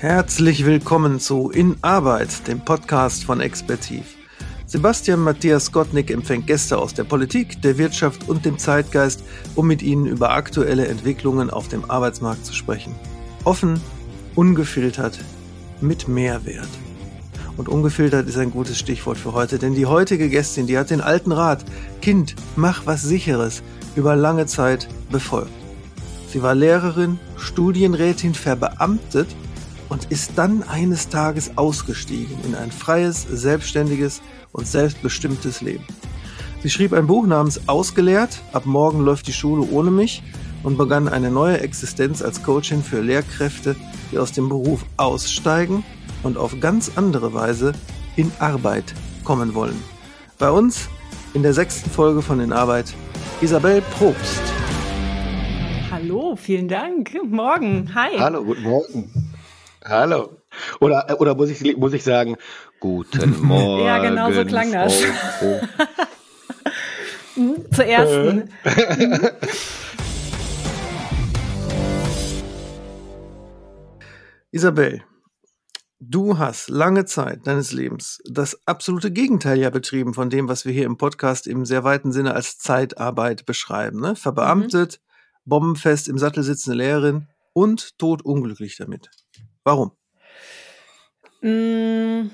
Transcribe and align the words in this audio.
Herzlich 0.00 0.64
willkommen 0.64 1.18
zu 1.18 1.50
In 1.50 1.74
Arbeit, 1.82 2.46
dem 2.46 2.60
Podcast 2.60 3.24
von 3.24 3.40
Expertiv. 3.40 4.14
Sebastian 4.64 5.18
Matthias 5.18 5.72
Gottnick 5.72 6.12
empfängt 6.12 6.46
Gäste 6.46 6.78
aus 6.78 6.94
der 6.94 7.02
Politik, 7.02 7.60
der 7.62 7.78
Wirtschaft 7.78 8.28
und 8.28 8.44
dem 8.44 8.58
Zeitgeist, 8.58 9.24
um 9.56 9.66
mit 9.66 9.82
ihnen 9.82 10.06
über 10.06 10.30
aktuelle 10.30 10.86
Entwicklungen 10.86 11.50
auf 11.50 11.66
dem 11.66 11.90
Arbeitsmarkt 11.90 12.46
zu 12.46 12.54
sprechen. 12.54 12.94
Offen, 13.42 13.80
ungefiltert, 14.36 15.18
mit 15.80 16.06
Mehrwert. 16.06 16.68
Und 17.56 17.68
ungefiltert 17.68 18.28
ist 18.28 18.38
ein 18.38 18.52
gutes 18.52 18.78
Stichwort 18.78 19.18
für 19.18 19.32
heute, 19.32 19.58
denn 19.58 19.74
die 19.74 19.86
heutige 19.86 20.28
Gästin, 20.28 20.68
die 20.68 20.78
hat 20.78 20.90
den 20.90 21.00
alten 21.00 21.32
Rat, 21.32 21.64
Kind, 22.02 22.36
mach 22.54 22.86
was 22.86 23.02
Sicheres, 23.02 23.64
über 23.96 24.14
lange 24.14 24.46
Zeit 24.46 24.86
befolgt. 25.10 25.50
Sie 26.28 26.40
war 26.40 26.54
Lehrerin, 26.54 27.18
Studienrätin, 27.36 28.34
verbeamtet 28.34 29.26
und 29.88 30.06
ist 30.10 30.32
dann 30.36 30.62
eines 30.62 31.08
Tages 31.08 31.56
ausgestiegen 31.56 32.36
in 32.44 32.54
ein 32.54 32.70
freies, 32.70 33.22
selbstständiges 33.22 34.20
und 34.52 34.66
selbstbestimmtes 34.66 35.60
Leben. 35.60 35.84
Sie 36.62 36.70
schrieb 36.70 36.92
ein 36.92 37.06
Buch 37.06 37.26
namens 37.26 37.68
Ausgelehrt, 37.68 38.40
ab 38.52 38.66
morgen 38.66 39.00
läuft 39.00 39.28
die 39.28 39.32
Schule 39.32 39.66
ohne 39.70 39.90
mich 39.90 40.22
und 40.64 40.76
begann 40.76 41.08
eine 41.08 41.30
neue 41.30 41.60
Existenz 41.60 42.20
als 42.20 42.42
Coachin 42.42 42.82
für 42.82 43.00
Lehrkräfte, 43.00 43.76
die 44.10 44.18
aus 44.18 44.32
dem 44.32 44.48
Beruf 44.48 44.84
aussteigen 44.96 45.84
und 46.22 46.36
auf 46.36 46.58
ganz 46.60 46.92
andere 46.96 47.32
Weise 47.32 47.72
in 48.16 48.32
Arbeit 48.40 48.92
kommen 49.22 49.54
wollen. 49.54 49.80
Bei 50.38 50.50
uns 50.50 50.88
in 51.34 51.42
der 51.42 51.54
sechsten 51.54 51.90
Folge 51.90 52.22
von 52.22 52.40
In 52.40 52.52
Arbeit 52.52 52.92
Isabel 53.40 53.82
Probst. 53.96 54.42
Hallo, 55.90 56.34
vielen 56.36 56.68
Dank. 56.68 57.16
Morgen. 57.24 57.94
Hi. 57.94 58.18
Hallo, 58.18 58.42
guten 58.44 58.62
Morgen. 58.62 59.27
Hallo. 59.88 60.36
Oder, 60.80 61.18
oder 61.18 61.34
muss, 61.34 61.48
ich, 61.48 61.76
muss 61.78 61.94
ich 61.94 62.04
sagen, 62.04 62.36
guten 62.78 63.40
Morgen. 63.40 63.84
ja, 63.86 63.96
genau 63.98 64.30
so 64.32 64.44
klang 64.44 64.70
das. 64.70 65.02
Hm, 67.34 67.64
zur 67.72 67.84
ersten. 67.84 68.50
Isabel, 74.50 75.04
du 76.00 76.36
hast 76.36 76.68
lange 76.68 77.04
Zeit 77.04 77.46
deines 77.46 77.70
Lebens 77.70 78.20
das 78.28 78.58
absolute 78.66 79.12
Gegenteil 79.12 79.60
ja 79.60 79.70
betrieben 79.70 80.14
von 80.14 80.30
dem, 80.30 80.48
was 80.48 80.64
wir 80.64 80.72
hier 80.72 80.86
im 80.86 80.96
Podcast 80.96 81.46
im 81.46 81.64
sehr 81.64 81.84
weiten 81.84 82.10
Sinne 82.10 82.34
als 82.34 82.58
Zeitarbeit 82.58 83.46
beschreiben. 83.46 84.00
Ne? 84.00 84.16
Verbeamtet, 84.16 84.98
mhm. 84.98 85.50
bombenfest 85.50 86.08
im 86.08 86.18
Sattel 86.18 86.42
sitzende 86.42 86.78
Lehrerin 86.78 87.28
und 87.52 87.96
todunglücklich 87.98 88.76
damit. 88.76 89.10
Warum? 89.68 89.92
Mm, 91.42 92.30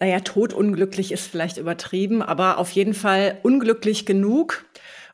naja, 0.00 0.18
todunglücklich 0.18 1.12
ist 1.12 1.28
vielleicht 1.28 1.58
übertrieben, 1.58 2.22
aber 2.22 2.58
auf 2.58 2.72
jeden 2.72 2.92
Fall 2.92 3.38
unglücklich 3.44 4.04
genug, 4.04 4.64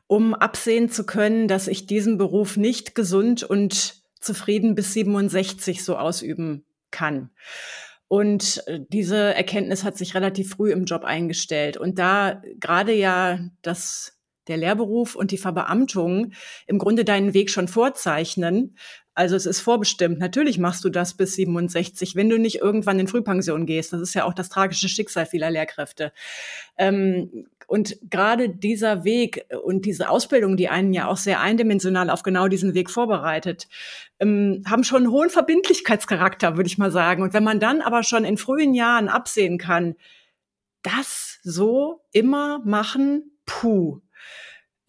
um 0.07 0.33
absehen 0.33 0.89
zu 0.89 1.05
können, 1.05 1.47
dass 1.47 1.67
ich 1.67 1.85
diesen 1.85 2.17
Beruf 2.17 2.57
nicht 2.57 2.95
gesund 2.95 3.43
und 3.43 4.01
zufrieden 4.19 4.73
bis 4.73 4.93
67 4.93 5.83
so 5.83 5.95
ausüben 5.95 6.65
kann. 6.89 7.29
Und 8.07 8.63
äh, 8.65 8.79
diese 8.89 9.35
Erkenntnis 9.35 9.83
hat 9.83 9.99
sich 9.99 10.15
relativ 10.15 10.49
früh 10.49 10.71
im 10.71 10.85
Job 10.85 11.03
eingestellt. 11.03 11.77
Und 11.77 11.99
da 11.99 12.41
gerade 12.59 12.93
ja 12.93 13.37
das 13.61 14.19
der 14.47 14.57
Lehrberuf 14.57 15.15
und 15.15 15.31
die 15.31 15.37
Verbeamtung 15.37 16.33
im 16.67 16.77
Grunde 16.79 17.05
deinen 17.05 17.33
Weg 17.33 17.49
schon 17.49 17.67
vorzeichnen, 17.67 18.75
also 19.13 19.35
es 19.35 19.45
ist 19.45 19.59
vorbestimmt. 19.59 20.19
Natürlich 20.19 20.57
machst 20.57 20.85
du 20.85 20.89
das 20.89 21.15
bis 21.15 21.35
67, 21.35 22.15
wenn 22.15 22.29
du 22.29 22.37
nicht 22.37 22.61
irgendwann 22.61 22.99
in 22.99 23.07
Frühpension 23.07 23.65
gehst. 23.65 23.91
Das 23.91 23.99
ist 23.99 24.13
ja 24.13 24.23
auch 24.23 24.33
das 24.33 24.47
tragische 24.47 24.87
Schicksal 24.87 25.25
vieler 25.25 25.51
Lehrkräfte. 25.51 26.13
Ähm, 26.77 27.47
und 27.67 27.97
gerade 28.09 28.49
dieser 28.49 29.03
Weg 29.03 29.45
und 29.63 29.85
diese 29.85 30.09
Ausbildung, 30.09 30.55
die 30.55 30.69
einen 30.69 30.93
ja 30.93 31.07
auch 31.07 31.17
sehr 31.17 31.41
eindimensional 31.41 32.09
auf 32.09 32.23
genau 32.23 32.47
diesen 32.47 32.73
Weg 32.73 32.89
vorbereitet, 32.89 33.67
ähm, 34.19 34.63
haben 34.65 34.83
schon 34.83 35.03
einen 35.03 35.11
hohen 35.11 35.29
Verbindlichkeitscharakter, 35.29 36.55
würde 36.55 36.67
ich 36.67 36.77
mal 36.77 36.91
sagen. 36.91 37.21
Und 37.21 37.33
wenn 37.33 37.43
man 37.43 37.59
dann 37.59 37.81
aber 37.81 38.03
schon 38.03 38.23
in 38.23 38.37
frühen 38.37 38.73
Jahren 38.73 39.09
absehen 39.09 39.57
kann, 39.57 39.95
das 40.83 41.39
so 41.43 42.01
immer 42.11 42.59
machen, 42.65 43.37
puh 43.45 44.01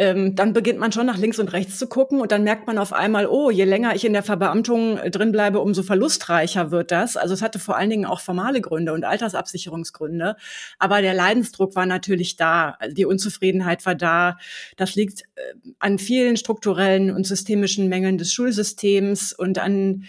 ähm, 0.03 0.35
dann 0.35 0.53
beginnt 0.53 0.81
man 0.81 0.91
schon 0.91 1.07
nach 1.07 1.17
links 1.17 1.39
und 1.39 1.53
rechts 1.53 1.79
zu 1.79 1.87
gucken 1.87 2.21
und 2.21 2.33
dann 2.33 2.43
merkt 2.43 2.67
man 2.67 2.77
auf 2.77 2.93
einmal, 2.93 3.27
oh, 3.27 3.51
je 3.51 3.63
länger 3.63 3.95
ich 3.95 4.05
in 4.05 4.13
der 4.13 4.25
Verbeamtung 4.25 4.99
äh, 4.99 5.13
drin 5.13 5.31
bleibe, 5.31 5.61
umso 5.61 5.85
verlustreicher 5.85 6.73
wird 6.73 6.91
das. 6.91 7.17
Also 7.17 7.35
es 7.35 7.43
hatte 7.43 7.61
vor 7.61 7.77
allen 7.77 7.91
Dingen 7.91 8.05
auch 8.05 8.21
formale 8.21 8.61
Gründe 8.61 8.95
und 8.95 9.05
Altersabsicherungsgründe. 9.05 10.35
Aber 10.81 11.03
der 11.03 11.15
Leidensdruck 11.15 11.77
war 11.77 11.87
natürlich 11.87 12.35
da. 12.35 12.79
Die 12.91 13.05
Unzufriedenheit 13.05 13.87
war 13.87 13.95
da. 13.95 14.39
Das 14.77 14.97
liegt 14.97 15.23
äh, 15.37 15.55
an 15.79 16.01
vielen 16.01 16.37
strukturellen 16.37 17.13
und 17.13 17.25
systemischen 17.25 17.89
Mängeln 17.89 18.19
des 18.19 18.33
Schulsystems 18.33 19.33
und 19.33 19.61
an 19.61 20.05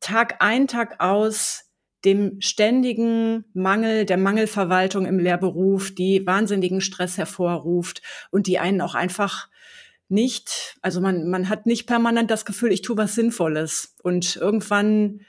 Tag 0.00 0.36
ein, 0.38 0.66
Tag 0.66 1.00
aus 1.00 1.65
dem 2.06 2.40
ständigen 2.40 3.44
Mangel, 3.52 4.06
der 4.06 4.16
Mangelverwaltung 4.16 5.04
im 5.04 5.18
Lehrberuf, 5.18 5.94
die 5.94 6.24
wahnsinnigen 6.26 6.80
Stress 6.80 7.18
hervorruft 7.18 8.00
und 8.30 8.46
die 8.46 8.58
einen 8.58 8.80
auch 8.80 8.94
einfach 8.94 9.48
nicht, 10.08 10.76
also 10.82 11.00
man, 11.00 11.28
man 11.28 11.48
hat 11.48 11.66
nicht 11.66 11.86
permanent 11.86 12.30
das 12.30 12.44
Gefühl, 12.44 12.72
ich 12.72 12.82
tue 12.82 12.96
was 12.96 13.16
Sinnvolles. 13.16 13.96
Und 14.02 14.36
irgendwann 14.36 15.22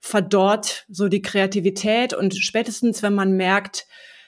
verdorrt 0.00 0.84
so 0.88 1.08
die 1.08 1.22
Kreativität 1.22 2.12
und 2.12 2.34
spätestens, 2.34 3.02
wenn 3.02 3.14
man 3.14 3.36
merkt, 3.36 3.86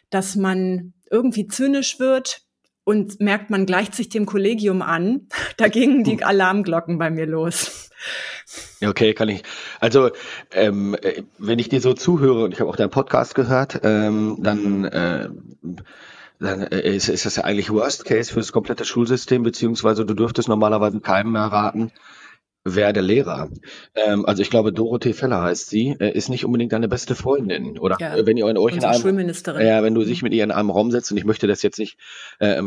dass 0.09 0.37
man 0.37 0.95
irgendwie 1.11 1.49
zynisch 1.49 1.99
wird 1.99 2.46
und 2.86 3.20
merkt, 3.20 3.50
man 3.50 3.66
gleicht 3.66 3.97
sich 3.97 4.08
dem 4.08 4.26
Kollegium 4.26 4.80
an, 4.80 5.26
da 5.58 5.69
gingen 5.69 6.04
die 6.04 6.22
Alarmglocken 6.24 6.98
bei 6.98 7.10
mir 7.10 7.26
los. 7.26 7.91
Okay, 8.82 9.12
kann 9.12 9.28
ich. 9.28 9.42
Also, 9.80 10.10
ähm, 10.52 10.97
äh, 11.02 11.24
wenn 11.38 11.58
ich 11.58 11.69
dir 11.69 11.80
so 11.80 11.94
zuhöre 11.94 12.44
und 12.44 12.52
ich 12.54 12.60
habe 12.60 12.70
auch 12.70 12.76
deinen 12.76 12.91
Podcast 12.91 13.34
gehört, 13.34 13.80
ähm, 13.82 14.36
dann, 14.38 14.84
äh, 14.84 15.28
dann 16.38 16.62
äh, 16.62 16.94
ist, 16.94 17.08
ist 17.08 17.26
das 17.26 17.36
ja 17.36 17.44
eigentlich 17.44 17.70
Worst 17.70 18.04
Case 18.04 18.32
für 18.32 18.38
das 18.38 18.52
komplette 18.52 18.84
Schulsystem, 18.84 19.42
beziehungsweise 19.42 20.06
du 20.06 20.14
dürftest 20.14 20.48
normalerweise 20.48 21.00
keinem 21.00 21.32
mehr 21.32 21.42
raten, 21.42 21.91
werde 22.66 23.00
Lehrer. 23.00 23.49
Ähm, 23.94 24.27
also 24.27 24.43
ich 24.43 24.50
glaube, 24.50 24.72
Dorothee 24.72 25.12
Feller 25.12 25.43
heißt 25.43 25.71
sie, 25.71 25.97
äh, 26.00 26.10
ist 26.10 26.28
nicht 26.28 26.44
unbedingt 26.44 26.72
deine 26.72 26.88
beste 26.88 27.15
Freundin. 27.15 27.78
Oder 27.78 27.97
ja, 28.00 28.27
wenn 28.27 28.37
ihr 28.37 28.49
in 28.49 28.59
euch 28.59 28.77
in 28.77 28.84
einem, 28.84 29.00
Schulministerin. 29.00 29.66
Ja, 29.66 29.82
wenn 29.82 29.94
du 29.94 30.03
sich 30.03 30.22
mit 30.22 30.34
ihr 30.34 30.43
in 30.43 30.50
einem 30.50 30.71
Raum 30.71 30.91
setzt 30.91 31.12
und 31.12 31.16
ich 31.19 31.25
möchte 31.25 31.47
das 31.47 31.62
jetzt 31.62 31.78
nicht, 31.78 31.97
äh, 32.41 32.60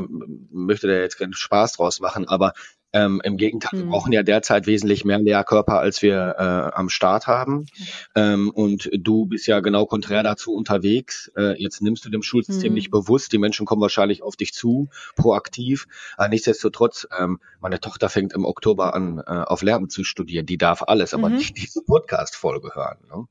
möchte 0.51 0.87
da 0.87 0.93
jetzt 0.93 1.17
keinen 1.17 1.33
Spaß 1.33 1.73
draus 1.73 1.99
machen, 1.99 2.27
aber 2.27 2.53
ähm, 2.91 3.21
Im 3.23 3.37
Gegenteil, 3.37 3.79
wir 3.79 3.83
hm. 3.83 3.89
brauchen 3.89 4.11
ja 4.11 4.23
derzeit 4.23 4.65
wesentlich 4.65 5.05
mehr 5.05 5.19
Lehrkörper, 5.19 5.79
als 5.79 6.01
wir 6.01 6.35
äh, 6.37 6.75
am 6.75 6.89
Start 6.89 7.27
haben. 7.27 7.67
Ähm, 8.15 8.49
und 8.49 8.89
du 8.91 9.25
bist 9.25 9.45
ja 9.47 9.59
genau 9.59 9.85
konträr 9.85 10.23
dazu 10.23 10.53
unterwegs. 10.53 11.31
Äh, 11.37 11.61
jetzt 11.61 11.81
nimmst 11.81 12.05
du 12.05 12.09
dem 12.09 12.23
Schulsystem 12.23 12.71
mhm. 12.71 12.75
nicht 12.75 12.89
bewusst. 12.89 13.31
Die 13.31 13.37
Menschen 13.37 13.65
kommen 13.65 13.81
wahrscheinlich 13.81 14.23
auf 14.23 14.35
dich 14.35 14.53
zu, 14.53 14.89
proaktiv. 15.15 15.87
Aber 16.17 16.29
nichtsdestotrotz, 16.29 17.07
ähm, 17.17 17.39
meine 17.59 17.79
Tochter 17.79 18.09
fängt 18.09 18.33
im 18.33 18.45
Oktober 18.45 18.95
an, 18.95 19.19
äh, 19.19 19.31
auf 19.31 19.61
Lehramt 19.61 19.91
zu 19.91 20.03
studieren. 20.03 20.45
Die 20.45 20.57
darf 20.57 20.83
alles, 20.83 21.13
aber 21.13 21.29
mhm. 21.29 21.35
nicht 21.35 21.57
diese 21.57 21.83
Podcast-Folge 21.83 22.73
hören. 22.73 22.97
Ne? 23.09 23.27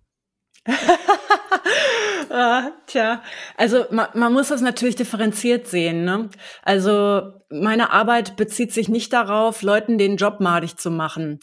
ah, 2.31 2.71
tja, 2.87 3.23
also 3.57 3.85
man, 3.91 4.09
man 4.15 4.33
muss 4.33 4.49
das 4.49 4.61
natürlich 4.61 4.97
differenziert 4.97 5.67
sehen. 5.67 6.05
Ne? 6.05 6.31
Also 6.63 7.33
meine 7.51 7.93
Arbeit 7.93 8.37
bezieht 8.37 8.73
sich 8.73 8.89
nicht 8.89 9.13
darauf, 9.13 9.63
Leuten 9.63 9.97
den 9.97 10.17
Job 10.17 10.41
madig 10.41 10.77
zu 10.77 10.91
machen. 10.91 11.41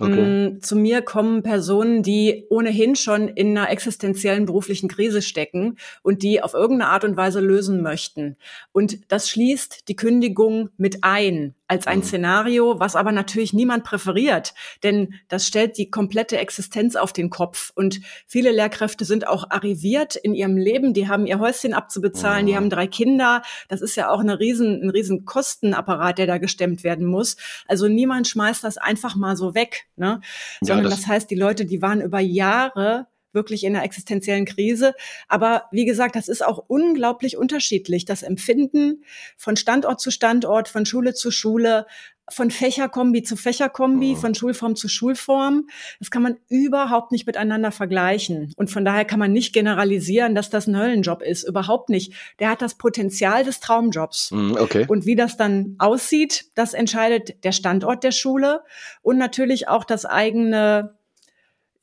Okay. 0.00 0.50
Mm, 0.50 0.60
zu 0.60 0.74
mir 0.74 1.02
kommen 1.02 1.42
Personen, 1.42 2.02
die 2.02 2.46
ohnehin 2.50 2.96
schon 2.96 3.28
in 3.28 3.56
einer 3.56 3.70
existenziellen 3.70 4.46
beruflichen 4.46 4.88
Krise 4.88 5.22
stecken 5.22 5.76
und 6.02 6.22
die 6.22 6.42
auf 6.42 6.54
irgendeine 6.54 6.90
Art 6.90 7.04
und 7.04 7.16
Weise 7.16 7.40
lösen 7.40 7.82
möchten. 7.82 8.36
Und 8.72 9.12
das 9.12 9.30
schließt 9.30 9.88
die 9.88 9.96
Kündigung 9.96 10.70
mit 10.76 11.04
ein 11.04 11.54
als 11.66 11.86
ein 11.86 11.98
mhm. 11.98 12.04
Szenario, 12.04 12.78
was 12.78 12.94
aber 12.94 13.10
natürlich 13.10 13.52
niemand 13.52 13.84
präferiert, 13.84 14.54
denn 14.82 15.14
das 15.28 15.46
stellt 15.46 15.78
die 15.78 15.90
komplette 15.90 16.36
Existenz 16.38 16.94
auf 16.94 17.12
den 17.12 17.30
Kopf. 17.30 17.72
Und 17.74 18.00
viele 18.26 18.52
Lehrkräfte 18.52 19.04
sind 19.04 19.26
auch 19.26 19.50
arriviert 19.50 20.16
in 20.16 20.34
ihrem 20.34 20.56
Leben, 20.56 20.92
die 20.92 21.08
haben 21.08 21.26
ihr 21.26 21.38
Häuschen 21.38 21.72
abzubezahlen, 21.72 22.46
die 22.46 22.52
mhm. 22.52 22.56
haben 22.56 22.70
drei 22.70 22.86
Kinder. 22.86 23.42
Das 23.68 23.80
ist 23.80 23.96
ja 23.96 24.10
auch 24.10 24.20
eine 24.20 24.38
riesen, 24.38 24.82
ein 24.82 24.90
riesen 24.90 25.24
Kostenapparat, 25.24 26.18
der 26.18 26.26
da 26.26 26.38
gestemmt 26.38 26.84
werden 26.84 27.06
muss. 27.06 27.36
Also 27.66 27.88
niemand 27.88 28.28
schmeißt 28.28 28.62
das 28.62 28.76
einfach 28.76 29.16
mal 29.16 29.36
so 29.36 29.54
weg, 29.54 29.86
ne? 29.96 30.20
Sondern 30.60 30.84
das, 30.84 31.00
das 31.00 31.06
heißt, 31.06 31.30
die 31.30 31.34
Leute, 31.34 31.64
die 31.64 31.80
waren 31.80 32.00
über 32.00 32.20
Jahre 32.20 33.06
wirklich 33.34 33.64
in 33.64 33.74
einer 33.74 33.84
existenziellen 33.84 34.44
Krise. 34.44 34.94
Aber 35.28 35.64
wie 35.72 35.84
gesagt, 35.84 36.16
das 36.16 36.28
ist 36.28 36.44
auch 36.44 36.64
unglaublich 36.68 37.36
unterschiedlich. 37.36 38.04
Das 38.04 38.22
Empfinden 38.22 39.04
von 39.36 39.56
Standort 39.56 40.00
zu 40.00 40.10
Standort, 40.10 40.68
von 40.68 40.86
Schule 40.86 41.14
zu 41.14 41.30
Schule. 41.30 41.86
von 42.30 42.50
Fächerkombi 42.50 43.22
zu 43.22 43.36
Fächerkombi, 43.36 44.12
mhm. 44.12 44.16
von 44.16 44.34
Schulform 44.34 44.76
zu 44.76 44.88
Schulform. 44.88 45.68
Das 45.98 46.10
kann 46.10 46.22
man 46.22 46.38
überhaupt 46.48 47.12
nicht 47.12 47.26
miteinander 47.26 47.70
vergleichen. 47.70 48.52
Und 48.56 48.70
von 48.70 48.84
daher 48.84 49.04
kann 49.04 49.18
man 49.18 49.32
nicht 49.32 49.52
generalisieren, 49.52 50.34
dass 50.34 50.48
das 50.48 50.66
ein 50.66 50.76
Höllenjob 50.76 51.20
ist. 51.22 51.44
Überhaupt 51.44 51.90
nicht. 51.90 52.14
Der 52.38 52.48
hat 52.48 52.62
das 52.62 52.76
Potenzial 52.76 53.44
des 53.44 53.60
Traumjobs. 53.60 54.30
Mhm, 54.30 54.56
okay. 54.58 54.86
Und 54.88 55.04
wie 55.04 55.16
das 55.16 55.36
dann 55.36 55.76
aussieht, 55.78 56.46
das 56.54 56.72
entscheidet 56.72 57.44
der 57.44 57.52
Standort 57.52 58.04
der 58.04 58.12
Schule 58.12 58.62
und 59.02 59.18
natürlich 59.18 59.68
auch 59.68 59.84
das 59.84 60.06
eigene 60.06 60.96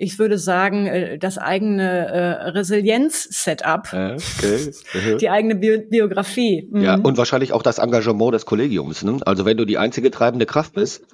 ich 0.02 0.18
würde 0.18 0.40
sagen, 0.40 0.88
äh, 0.88 1.20
das 1.20 1.38
eigene 1.38 2.08
äh, 2.08 2.50
Resilienz-Setup, 2.50 3.94
okay. 3.94 4.72
die 5.22 5.30
eigene 5.30 5.56
Bio 5.56 5.80
Biografie. 5.80 6.68
Mhm. 6.72 6.82
Ja, 6.82 6.96
und 6.96 7.18
wahrscheinlich 7.18 7.54
auch 7.54 7.62
das 7.62 7.78
Engagement 7.78 8.34
des 8.34 8.46
Kollegiums. 8.46 9.04
Ne? 9.04 9.20
Also 9.26 9.46
wenn 9.46 9.58
du 9.58 9.66
die 9.66 9.78
einzige 9.78 10.10
treibende 10.10 10.48
Kraft 10.48 10.74
bist, 10.74 11.06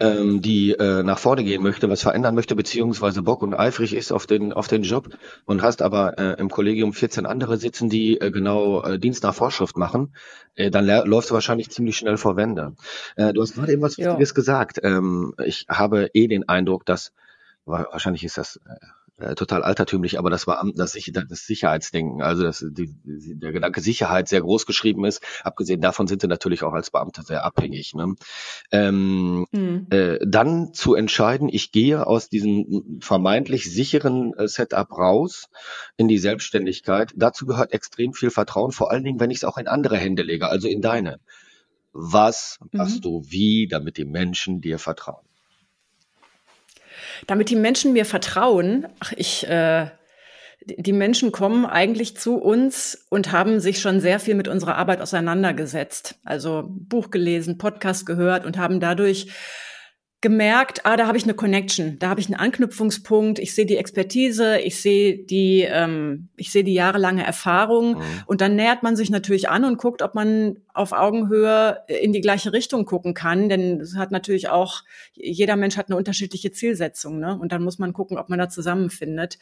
ähm, 0.00 0.42
die 0.42 0.72
äh, 0.72 1.04
nach 1.04 1.18
vorne 1.18 1.44
gehen 1.44 1.62
möchte, 1.62 1.88
was 1.88 2.02
verändern 2.02 2.34
möchte, 2.34 2.56
beziehungsweise 2.56 3.22
Bock 3.22 3.42
und 3.42 3.54
eifrig 3.54 3.94
ist 3.94 4.10
auf 4.10 4.26
den, 4.26 4.52
auf 4.52 4.66
den 4.66 4.82
Job 4.82 5.10
und 5.44 5.62
hast 5.62 5.80
aber 5.80 6.18
äh, 6.18 6.40
im 6.40 6.50
Kollegium 6.50 6.92
14 6.92 7.24
andere 7.24 7.56
sitzen, 7.56 7.88
die 7.88 8.20
äh, 8.20 8.32
genau 8.32 8.82
äh, 8.82 8.98
Dienst 8.98 9.22
nach 9.22 9.34
Vorschrift 9.34 9.76
machen, 9.76 10.12
äh, 10.56 10.72
dann 10.72 10.86
läufst 10.86 11.30
du 11.30 11.34
wahrscheinlich 11.34 11.70
ziemlich 11.70 11.96
schnell 11.96 12.16
vor 12.16 12.36
Wände. 12.36 12.74
Äh, 13.14 13.32
du 13.32 13.42
hast 13.42 13.54
gerade 13.54 13.72
eben 13.72 13.82
was 13.82 13.96
Wichtiges 13.96 14.30
jo. 14.30 14.34
gesagt. 14.34 14.80
Ähm, 14.82 15.34
ich 15.44 15.66
habe 15.68 16.10
eh 16.14 16.26
den 16.26 16.48
Eindruck, 16.48 16.84
dass 16.84 17.12
wahrscheinlich 17.68 18.24
ist 18.24 18.38
das 18.38 18.56
äh, 18.56 18.86
äh, 19.20 19.34
total 19.34 19.64
altertümlich, 19.64 20.16
aber 20.18 20.30
das 20.30 20.46
war 20.46 20.64
das, 20.76 20.96
das 21.28 21.46
Sicherheitsdenken, 21.46 22.22
also 22.22 22.44
dass 22.44 22.64
die, 22.70 22.94
der 23.04 23.50
Gedanke 23.50 23.80
Sicherheit 23.80 24.28
sehr 24.28 24.40
groß 24.42 24.64
geschrieben 24.64 25.04
ist. 25.04 25.20
Abgesehen 25.42 25.80
davon 25.80 26.06
sind 26.06 26.22
sie 26.22 26.28
natürlich 26.28 26.62
auch 26.62 26.72
als 26.72 26.90
Beamte 26.90 27.22
sehr 27.22 27.44
abhängig. 27.44 27.94
Ne? 27.94 28.14
Ähm, 28.70 29.46
mhm. 29.50 29.86
äh, 29.90 30.18
dann 30.24 30.72
zu 30.72 30.94
entscheiden, 30.94 31.48
ich 31.50 31.72
gehe 31.72 32.06
aus 32.06 32.28
diesem 32.28 33.00
vermeintlich 33.00 33.68
sicheren 33.68 34.34
äh, 34.34 34.46
Setup 34.46 34.96
raus 34.96 35.48
in 35.96 36.06
die 36.06 36.18
Selbstständigkeit. 36.18 37.12
Dazu 37.16 37.44
gehört 37.44 37.72
extrem 37.72 38.12
viel 38.12 38.30
Vertrauen, 38.30 38.70
vor 38.70 38.92
allen 38.92 39.02
Dingen, 39.02 39.18
wenn 39.18 39.32
ich 39.32 39.38
es 39.38 39.44
auch 39.44 39.58
in 39.58 39.66
andere 39.66 39.96
Hände 39.96 40.22
lege, 40.22 40.48
also 40.48 40.68
in 40.68 40.80
deine. 40.80 41.18
Was 41.92 42.60
machst 42.70 42.98
mhm. 42.98 43.00
du 43.00 43.22
wie, 43.26 43.66
damit 43.66 43.96
die 43.96 44.04
Menschen 44.04 44.60
dir 44.60 44.78
vertrauen? 44.78 45.27
Damit 47.26 47.50
die 47.50 47.56
Menschen 47.56 47.92
mir 47.92 48.04
vertrauen, 48.04 48.86
ach, 49.00 49.12
ich, 49.16 49.46
äh, 49.46 49.86
die 50.60 50.92
Menschen 50.92 51.32
kommen 51.32 51.64
eigentlich 51.66 52.16
zu 52.16 52.36
uns 52.36 53.06
und 53.08 53.32
haben 53.32 53.60
sich 53.60 53.80
schon 53.80 54.00
sehr 54.00 54.20
viel 54.20 54.34
mit 54.34 54.48
unserer 54.48 54.76
Arbeit 54.76 55.00
auseinandergesetzt. 55.00 56.16
Also 56.24 56.64
Buch 56.68 57.10
gelesen, 57.10 57.58
Podcast 57.58 58.06
gehört 58.06 58.44
und 58.44 58.58
haben 58.58 58.80
dadurch 58.80 59.28
gemerkt, 60.20 60.84
ah, 60.84 60.96
da 60.96 61.06
habe 61.06 61.16
ich 61.16 61.24
eine 61.24 61.34
Connection, 61.34 61.96
da 62.00 62.08
habe 62.08 62.20
ich 62.20 62.26
einen 62.26 62.34
Anknüpfungspunkt, 62.34 63.38
ich 63.38 63.54
sehe 63.54 63.66
die 63.66 63.76
Expertise, 63.76 64.58
ich 64.58 64.80
sehe 64.80 65.16
die, 65.16 65.60
ähm, 65.60 66.28
ich 66.36 66.50
sehe 66.50 66.64
die 66.64 66.74
jahrelange 66.74 67.24
Erfahrung 67.24 67.98
mhm. 67.98 68.02
und 68.26 68.40
dann 68.40 68.56
nähert 68.56 68.82
man 68.82 68.96
sich 68.96 69.10
natürlich 69.10 69.48
an 69.48 69.64
und 69.64 69.78
guckt, 69.78 70.02
ob 70.02 70.16
man 70.16 70.56
auf 70.74 70.92
Augenhöhe 70.92 71.78
in 71.86 72.12
die 72.12 72.20
gleiche 72.20 72.52
Richtung 72.52 72.84
gucken 72.84 73.14
kann, 73.14 73.48
denn 73.48 73.80
es 73.80 73.96
hat 73.96 74.10
natürlich 74.10 74.48
auch 74.48 74.82
jeder 75.14 75.54
Mensch 75.54 75.76
hat 75.76 75.88
eine 75.88 75.96
unterschiedliche 75.96 76.50
Zielsetzung, 76.50 77.20
ne? 77.20 77.38
Und 77.38 77.52
dann 77.52 77.62
muss 77.62 77.78
man 77.78 77.92
gucken, 77.92 78.18
ob 78.18 78.28
man 78.28 78.40
da 78.40 78.48
zusammenfindet. 78.48 79.38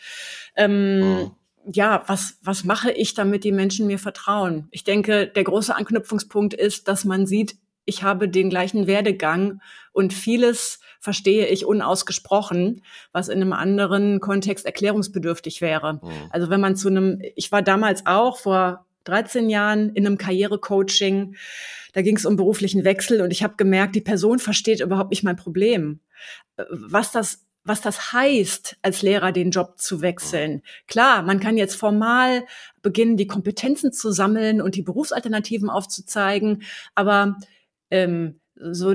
Ähm, 0.56 0.98
mhm 0.98 1.30
ja, 1.72 2.04
was, 2.06 2.38
was 2.42 2.64
mache 2.64 2.92
ich, 2.92 3.14
damit 3.14 3.42
die 3.42 3.52
Menschen 3.52 3.86
mir 3.86 3.98
vertrauen? 3.98 4.68
Ich 4.70 4.84
denke, 4.84 5.26
der 5.26 5.44
große 5.44 5.74
Anknüpfungspunkt 5.74 6.54
ist, 6.54 6.86
dass 6.86 7.04
man 7.04 7.26
sieht, 7.26 7.56
ich 7.86 8.02
habe 8.02 8.28
den 8.28 8.50
gleichen 8.50 8.86
Werdegang 8.86 9.60
und 9.92 10.12
vieles 10.12 10.80
verstehe 11.00 11.46
ich 11.46 11.64
unausgesprochen, 11.64 12.82
was 13.12 13.28
in 13.28 13.40
einem 13.40 13.52
anderen 13.52 14.20
Kontext 14.20 14.66
erklärungsbedürftig 14.66 15.60
wäre. 15.60 15.94
Mhm. 15.94 16.10
Also 16.30 16.50
wenn 16.50 16.60
man 16.60 16.76
zu 16.76 16.88
einem, 16.88 17.22
ich 17.36 17.50
war 17.52 17.62
damals 17.62 18.04
auch 18.04 18.38
vor 18.38 18.84
13 19.04 19.48
Jahren 19.48 19.90
in 19.90 20.04
einem 20.04 20.18
Karrierecoaching, 20.18 21.36
da 21.92 22.02
ging 22.02 22.16
es 22.16 22.26
um 22.26 22.36
beruflichen 22.36 22.84
Wechsel 22.84 23.22
und 23.22 23.30
ich 23.30 23.42
habe 23.42 23.54
gemerkt, 23.56 23.94
die 23.94 24.00
Person 24.00 24.38
versteht 24.38 24.80
überhaupt 24.80 25.10
nicht 25.10 25.22
mein 25.22 25.36
Problem. 25.36 26.00
Was 26.68 27.12
das 27.12 27.46
was 27.66 27.80
das 27.80 28.12
heißt, 28.12 28.76
als 28.82 29.02
Lehrer 29.02 29.32
den 29.32 29.50
Job 29.50 29.80
zu 29.80 30.00
wechseln. 30.00 30.62
Klar, 30.86 31.22
man 31.22 31.40
kann 31.40 31.56
jetzt 31.56 31.74
formal 31.74 32.46
beginnen, 32.80 33.16
die 33.16 33.26
Kompetenzen 33.26 33.92
zu 33.92 34.12
sammeln 34.12 34.62
und 34.62 34.76
die 34.76 34.82
Berufsalternativen 34.82 35.68
aufzuzeigen, 35.68 36.62
aber 36.94 37.36
ähm, 37.90 38.40
so 38.54 38.94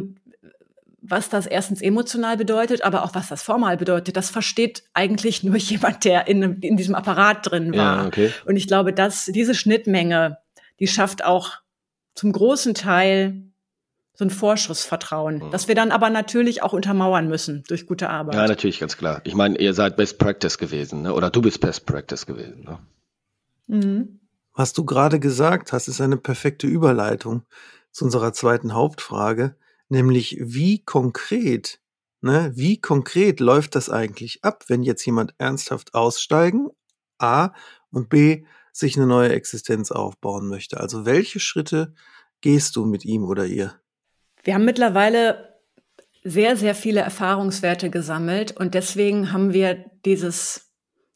was 1.02 1.30
das 1.30 1.48
erstens 1.48 1.82
emotional 1.82 2.38
bedeutet, 2.38 2.84
aber 2.84 3.04
auch 3.04 3.16
was 3.16 3.28
das 3.28 3.42
formal 3.42 3.76
bedeutet, 3.76 4.16
das 4.16 4.30
versteht 4.30 4.84
eigentlich 4.94 5.44
nur 5.44 5.56
jemand, 5.58 6.06
der 6.06 6.28
in, 6.28 6.62
in 6.62 6.78
diesem 6.78 6.96
Apparat 6.96 7.50
drin 7.50 7.74
war. 7.74 8.02
Ja, 8.02 8.08
okay. 8.08 8.32
Und 8.46 8.56
ich 8.56 8.68
glaube, 8.68 8.94
dass 8.94 9.26
diese 9.26 9.56
Schnittmenge, 9.56 10.38
die 10.80 10.88
schafft 10.88 11.26
auch 11.26 11.58
zum 12.14 12.32
großen 12.32 12.74
Teil 12.76 13.44
so 14.14 14.26
ein 14.26 14.30
Vorschussvertrauen, 14.30 15.38
mhm. 15.38 15.52
das 15.52 15.68
wir 15.68 15.76
dann 15.76 15.92
aber 15.92 16.10
natürlich 16.10 16.62
auch 16.62 16.74
untermauern 16.74 17.28
müssen 17.28 17.64
durch 17.68 17.88
gute 17.88 18.10
Arbeit. 18.10 18.36
Ja, 18.36 18.48
natürlich, 18.48 18.80
ganz 18.80 18.98
klar. 18.98 19.22
Ich 19.24 19.34
meine, 19.34 19.58
ihr 19.58 19.74
seid 19.74 19.96
Best 19.96 20.20
Practice 20.20 20.58
gewesen, 20.58 21.04
ne? 21.04 21.14
oder 21.14 21.30
du 21.30 21.42
bist 21.42 21.60
Best 21.62 21.86
Practice 21.86 22.26
gewesen. 22.26 22.64
Ne? 22.64 22.80
Mhm. 23.68 24.20
Was 24.54 24.74
du 24.74 24.86
gerade 24.86 25.20
gesagt 25.20 25.74
hast, 25.74 25.88
ist 25.88 26.02
eine 26.02 26.18
perfekte 26.18 26.68
Überleitung 26.68 27.44
zu 27.92 28.06
unserer 28.06 28.34
zweiten 28.34 28.74
Hauptfrage, 28.74 29.56
nämlich 29.90 30.38
wie 30.40 30.84
konkret, 30.84 31.80
ne, 32.22 32.52
wie 32.56 32.80
konkret 32.80 33.40
läuft 33.40 33.76
das 33.76 33.90
eigentlich 33.90 34.44
ab, 34.44 34.66
wenn 34.68 34.84
jetzt 34.84 35.06
jemand 35.06 35.34
ernsthaft 35.38 35.94
aussteigen, 35.94 36.70
A 37.20 37.52
und 37.92 38.10
B 38.10 38.46
sich 38.72 38.96
eine 38.96 39.08
neue 39.08 39.34
Existenz 39.34 39.92
aufbauen 39.92 40.48
möchte? 40.48 40.80
Also 40.80 41.06
welche 41.06 41.40
Schritte 41.40 41.94
gehst 42.42 42.76
du 42.76 42.86
mit 42.86 43.06
ihm 43.06 43.24
oder 43.26 43.46
ihr? 43.46 43.76
Wir 44.44 44.56
haben 44.56 44.66
mittlerweile 44.66 45.60
sehr, 46.24 46.56
sehr 46.56 46.76
viele 46.76 47.02
Erfahrungswerte 47.02 47.90
gesammelt 47.90 48.56
und 48.56 48.74
deswegen 48.74 49.32
haben 49.32 49.54
wir 49.54 49.86
dieses, 50.06 50.72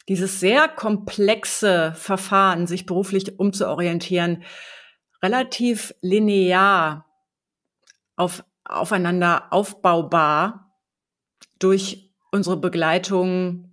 dieses 0.08 0.40
sehr 0.40 0.68
komplexe 0.68 1.94
Verfahren, 1.96 2.68
sich 2.68 2.86
beruflich 2.86 3.40
umzuorientieren, 3.40 4.44
relativ 5.22 5.94
linear 6.02 7.06
auf, 8.16 8.44
aufeinander 8.64 9.48
aufbaubar 9.52 10.78
durch 11.60 12.12
unsere 12.32 12.58
Begleitung 12.58 13.72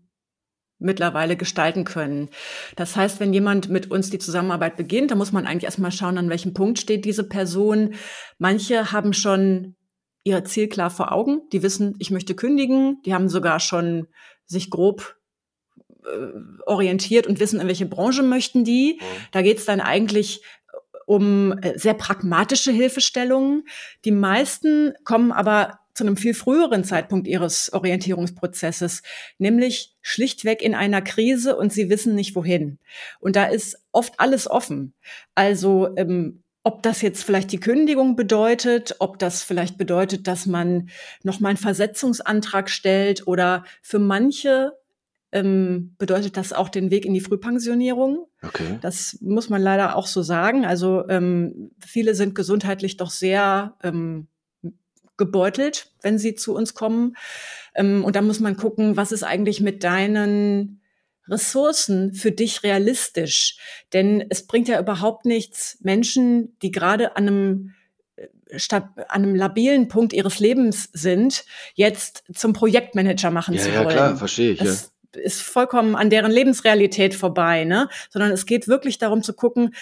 mittlerweile 0.83 1.37
gestalten 1.37 1.85
können. 1.85 2.29
Das 2.77 2.97
heißt, 2.97 3.21
wenn 3.21 3.33
jemand 3.33 3.69
mit 3.69 3.91
uns 3.91 4.11
die 4.11 4.19
Zusammenarbeit 4.19 4.77
beginnt, 4.77 5.11
dann 5.11 5.19
muss 5.19 5.33
man 5.33 5.47
eigentlich 5.47 5.65
erstmal 5.65 5.93
schauen, 5.93 6.19
an 6.19 6.29
welchem 6.29 6.55
Punkt 6.55 6.79
steht 6.79 7.05
diese 7.05 7.25
Person. 7.25 7.95
Manche 8.39 8.93
haben 8.93 9.13
schon 9.13 9.77
ihr 10.25 10.45
Ziel 10.45 10.69
klar 10.69 10.91
vor 10.91 11.13
Augen. 11.13 11.43
Die 11.53 11.63
wissen, 11.63 11.95
ich 11.99 12.11
möchte 12.11 12.35
kündigen. 12.35 13.01
Die 13.05 13.15
haben 13.15 13.29
sogar 13.29 13.61
schon 13.61 14.09
sich 14.45 14.71
grob 14.71 15.17
äh, 16.05 16.29
orientiert 16.67 17.27
und 17.27 17.41
wissen, 17.41 17.61
in 17.61 17.69
welche 17.69 17.87
Branche 17.87 18.23
möchten 18.23 18.65
die. 18.65 18.99
Mhm. 19.01 19.05
Da 19.33 19.43
geht 19.43 19.59
es 19.59 19.65
dann 19.65 19.81
eigentlich 19.81 20.43
um 21.07 21.53
äh, 21.63 21.79
sehr 21.79 21.95
pragmatische 21.95 22.73
Hilfestellungen. 22.73 23.65
Die 24.05 24.13
meisten 24.13 24.95
kommen 25.05 25.33
aber 25.33 25.79
zu 25.95 26.05
einem 26.05 26.17
viel 26.17 26.35
früheren 26.35 26.85
Zeitpunkt 26.85 27.27
ihres 27.29 27.73
Orientierungsprozesses, 27.73 29.03
nämlich 29.39 29.95
schlichtweg 30.01 30.63
in 30.63 30.75
einer 30.75 31.03
Krise 31.03 31.57
und 31.57 31.73
sie 31.73 31.91
wissen 31.91 32.15
nicht 32.15 32.35
wohin. 32.35 32.79
Und 33.21 33.37
da 33.37 33.45
ist 33.45 33.79
oft 33.93 34.19
alles 34.19 34.51
offen. 34.51 34.95
Also 35.35 35.95
ähm, 35.97 36.43
ob 36.65 36.83
das 36.83 37.03
jetzt 37.03 37.25
vielleicht 37.25 37.53
die 37.53 37.61
Kündigung 37.61 38.17
bedeutet, 38.17 38.97
ob 39.01 39.19
das 39.19 39.43
vielleicht 39.43 39.77
bedeutet, 39.79 40.27
dass 40.29 40.47
man 40.47 40.89
noch 41.25 41.41
mal 41.41 41.51
einen 41.51 41.59
Versetzungsantrag 41.59 42.71
stellt 42.71 43.27
oder 43.27 43.65
für 43.83 43.99
manche 43.99 44.73
ähm, 45.33 45.95
bedeutet 45.99 46.37
das 46.37 46.53
auch 46.53 46.69
den 46.69 46.91
Weg 46.91 47.07
in 47.07 47.15
die 47.15 47.21
Frühpensionierung. 47.21 48.27
Okay. 48.43 48.79
Das 48.83 49.19
muss 49.21 49.49
man 49.49 49.63
leider 49.63 49.97
auch 49.97 50.07
so 50.07 50.23
sagen. 50.23 50.65
Also 50.65 51.09
ähm, 51.09 51.71
viele 51.81 52.15
sind 52.15 52.35
gesundheitlich 52.35 52.99
doch 52.99 53.11
sehr 53.11 53.75
ähm, 53.83 54.29
gebeutelt, 55.17 55.91
wenn 56.03 56.19
sie 56.19 56.35
zu 56.35 56.55
uns 56.55 56.75
kommen. 56.75 57.17
Ähm, 57.75 58.05
und 58.05 58.15
da 58.15 58.23
muss 58.23 58.41
man 58.41 58.57
gucken, 58.57 58.97
was 58.97 59.11
ist 59.11 59.23
eigentlich 59.23 59.61
mit 59.61 59.83
deinen 59.85 60.83
Ressourcen 61.29 62.13
für 62.13 62.31
dich 62.31 62.63
realistisch? 62.63 63.57
Denn 63.95 64.25
es 64.29 64.47
bringt 64.47 64.69
ja 64.69 64.79
überhaupt 64.79 65.25
nichts, 65.25 65.79
Menschen, 65.81 66.59
die 66.61 66.73
gerade 66.73 67.17
an 67.17 67.29
einem 67.29 67.75
äh, 68.17 68.59
statt 68.59 68.91
an 69.09 69.23
einem 69.23 69.35
labilen 69.35 69.89
Punkt 69.89 70.13
ihres 70.13 70.41
Lebens 70.41 70.91
sind, 70.93 71.47
jetzt 71.75 72.25
zum 72.35 72.53
Projektmanager 72.53 73.31
machen 73.31 73.55
ja, 73.55 73.63
zu 73.63 73.69
wollen. 73.69 73.85
Ja, 73.85 73.93
klar, 73.93 74.17
verstehe 74.17 74.53
ich. 74.53 74.59
Das, 74.59 74.83
ja 74.83 74.92
ist 75.17 75.43
vollkommen 75.43 75.95
an 75.97 76.11
deren 76.11 76.33
Lebensrealität 76.33 77.15
vorbei, 77.15 77.65
ne? 77.65 77.89
Sondern 78.11 78.31
es 78.31 78.47
geht 78.47 78.69
wirklich 78.69 78.99
darum 78.99 79.23
zu 79.23 79.35
gucken, 79.35 79.75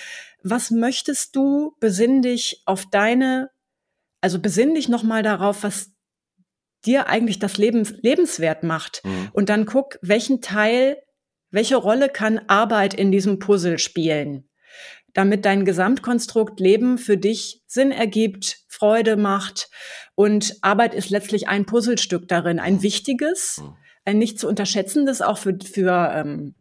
was 0.43 0.71
möchtest 0.71 1.37
du, 1.37 1.77
besinn 1.81 2.23
dich 2.23 2.63
auf 2.65 2.87
deine 2.91 3.51
Also 4.21 4.39
besinn 4.39 4.75
dich 4.75 4.89
nochmal 4.89 5.23
darauf, 5.23 5.63
was 5.63 5.93
dir 6.85 7.09
eigentlich 7.09 7.39
das 7.39 7.59
Leben 7.59 7.87
lebenswert 8.03 8.63
macht. 8.63 9.03
Mhm. 9.05 9.31
Und 9.33 9.49
dann 9.49 9.67
guck, 9.67 9.99
welchen 10.03 10.41
Teil, 10.41 10.97
welche 11.51 11.77
Rolle 11.77 12.09
kann 12.09 12.41
Arbeit 12.49 12.95
in 12.95 13.13
diesem 13.13 13.39
Puzzle 13.39 13.79
spielen, 13.79 14.49
damit 15.13 15.45
dein 15.45 15.65
Gesamtkonstrukt 15.65 16.61
Leben 16.61 16.97
für 16.99 17.17
dich 17.17 17.63
Sinn 17.67 17.91
ergibt, 17.93 18.59
Freude 18.69 19.17
macht. 19.17 19.69
Und 20.15 20.57
Arbeit 20.63 20.95
ist 20.95 21.11
letztlich 21.11 21.49
ein 21.49 21.67
Puzzlestück 21.67 22.29
darin, 22.29 22.59
ein 22.61 22.83
wichtiges, 22.83 23.59
mhm. 23.59 23.77
Nicht 24.19 24.39
zu 24.39 24.49
unterschätzendes, 24.49 25.23
auch 25.23 25.39
für, 25.39 25.57
für 25.63 26.13
ähm, 26.15 26.55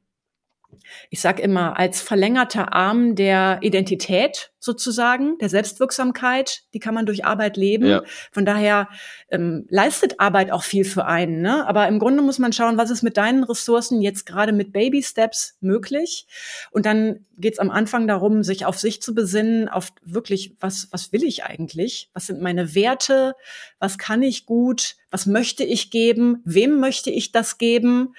ich 1.09 1.21
sage 1.21 1.41
immer, 1.41 1.77
als 1.77 2.01
verlängerter 2.01 2.73
Arm 2.73 3.15
der 3.15 3.59
Identität 3.61 4.51
sozusagen, 4.59 5.37
der 5.37 5.49
Selbstwirksamkeit, 5.49 6.63
die 6.73 6.79
kann 6.79 6.93
man 6.93 7.05
durch 7.05 7.25
Arbeit 7.25 7.57
leben. 7.57 7.87
Ja. 7.87 8.03
Von 8.31 8.45
daher 8.45 8.89
ähm, 9.29 9.65
leistet 9.69 10.19
Arbeit 10.19 10.51
auch 10.51 10.63
viel 10.63 10.83
für 10.83 11.05
einen. 11.05 11.41
Ne? 11.41 11.65
Aber 11.67 11.87
im 11.87 11.99
Grunde 11.99 12.21
muss 12.21 12.39
man 12.39 12.51
schauen, 12.51 12.77
was 12.77 12.89
ist 12.89 13.03
mit 13.03 13.17
deinen 13.17 13.43
Ressourcen 13.43 14.01
jetzt 14.01 14.25
gerade 14.25 14.51
mit 14.51 14.73
Baby 14.73 15.01
Steps 15.01 15.57
möglich. 15.61 16.27
Und 16.71 16.85
dann 16.85 17.25
geht 17.37 17.53
es 17.53 17.59
am 17.59 17.71
Anfang 17.71 18.07
darum, 18.07 18.43
sich 18.43 18.65
auf 18.65 18.77
sich 18.77 19.01
zu 19.01 19.15
besinnen, 19.15 19.69
auf 19.69 19.89
wirklich, 20.03 20.55
was, 20.59 20.89
was 20.91 21.13
will 21.13 21.23
ich 21.23 21.45
eigentlich? 21.45 22.09
Was 22.13 22.27
sind 22.27 22.41
meine 22.41 22.75
Werte? 22.75 23.35
Was 23.79 23.97
kann 23.97 24.23
ich 24.23 24.45
gut? 24.45 24.97
Was 25.09 25.25
möchte 25.25 25.63
ich 25.63 25.89
geben? 25.89 26.41
Wem 26.43 26.79
möchte 26.79 27.11
ich 27.11 27.31
das 27.31 27.57
geben? 27.57 28.13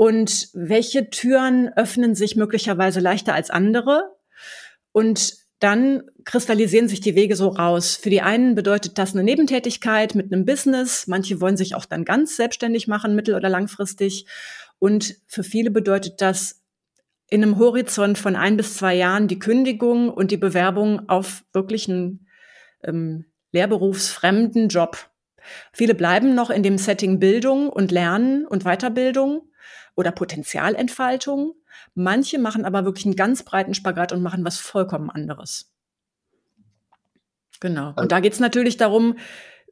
Und 0.00 0.48
welche 0.54 1.10
Türen 1.10 1.68
öffnen 1.76 2.14
sich 2.14 2.34
möglicherweise 2.34 3.00
leichter 3.00 3.34
als 3.34 3.50
andere. 3.50 4.16
Und 4.92 5.34
dann 5.58 6.04
kristallisieren 6.24 6.88
sich 6.88 7.02
die 7.02 7.14
Wege 7.14 7.36
so 7.36 7.48
raus. 7.48 7.96
Für 7.96 8.08
die 8.08 8.22
einen 8.22 8.54
bedeutet 8.54 8.96
das 8.96 9.12
eine 9.12 9.22
Nebentätigkeit 9.22 10.14
mit 10.14 10.32
einem 10.32 10.46
Business. 10.46 11.06
Manche 11.06 11.42
wollen 11.42 11.58
sich 11.58 11.74
auch 11.74 11.84
dann 11.84 12.06
ganz 12.06 12.36
selbstständig 12.36 12.88
machen, 12.88 13.14
mittel- 13.14 13.34
oder 13.34 13.50
langfristig. 13.50 14.24
Und 14.78 15.16
für 15.26 15.44
viele 15.44 15.70
bedeutet 15.70 16.22
das 16.22 16.62
in 17.28 17.42
einem 17.42 17.58
Horizont 17.58 18.16
von 18.16 18.36
ein 18.36 18.56
bis 18.56 18.78
zwei 18.78 18.94
Jahren 18.94 19.28
die 19.28 19.38
Kündigung 19.38 20.08
und 20.08 20.30
die 20.30 20.38
Bewerbung 20.38 21.10
auf 21.10 21.44
wirklich 21.52 21.90
einen 21.90 22.26
ähm, 22.84 23.26
lehrberufsfremden 23.52 24.70
Job. 24.70 25.10
Viele 25.74 25.94
bleiben 25.94 26.34
noch 26.34 26.48
in 26.48 26.62
dem 26.62 26.78
Setting 26.78 27.18
Bildung 27.18 27.68
und 27.68 27.90
Lernen 27.90 28.46
und 28.46 28.64
Weiterbildung 28.64 29.42
oder 30.00 30.10
Potenzialentfaltung. 30.10 31.54
Manche 31.94 32.38
machen 32.38 32.64
aber 32.64 32.84
wirklich 32.84 33.06
einen 33.06 33.16
ganz 33.16 33.44
breiten 33.44 33.74
Spagat 33.74 34.12
und 34.12 34.22
machen 34.22 34.44
was 34.44 34.58
vollkommen 34.58 35.10
anderes. 35.10 35.70
Genau. 37.60 37.92
Und 37.96 38.10
da 38.10 38.20
geht 38.20 38.32
es 38.32 38.40
natürlich 38.40 38.76
darum, 38.78 39.16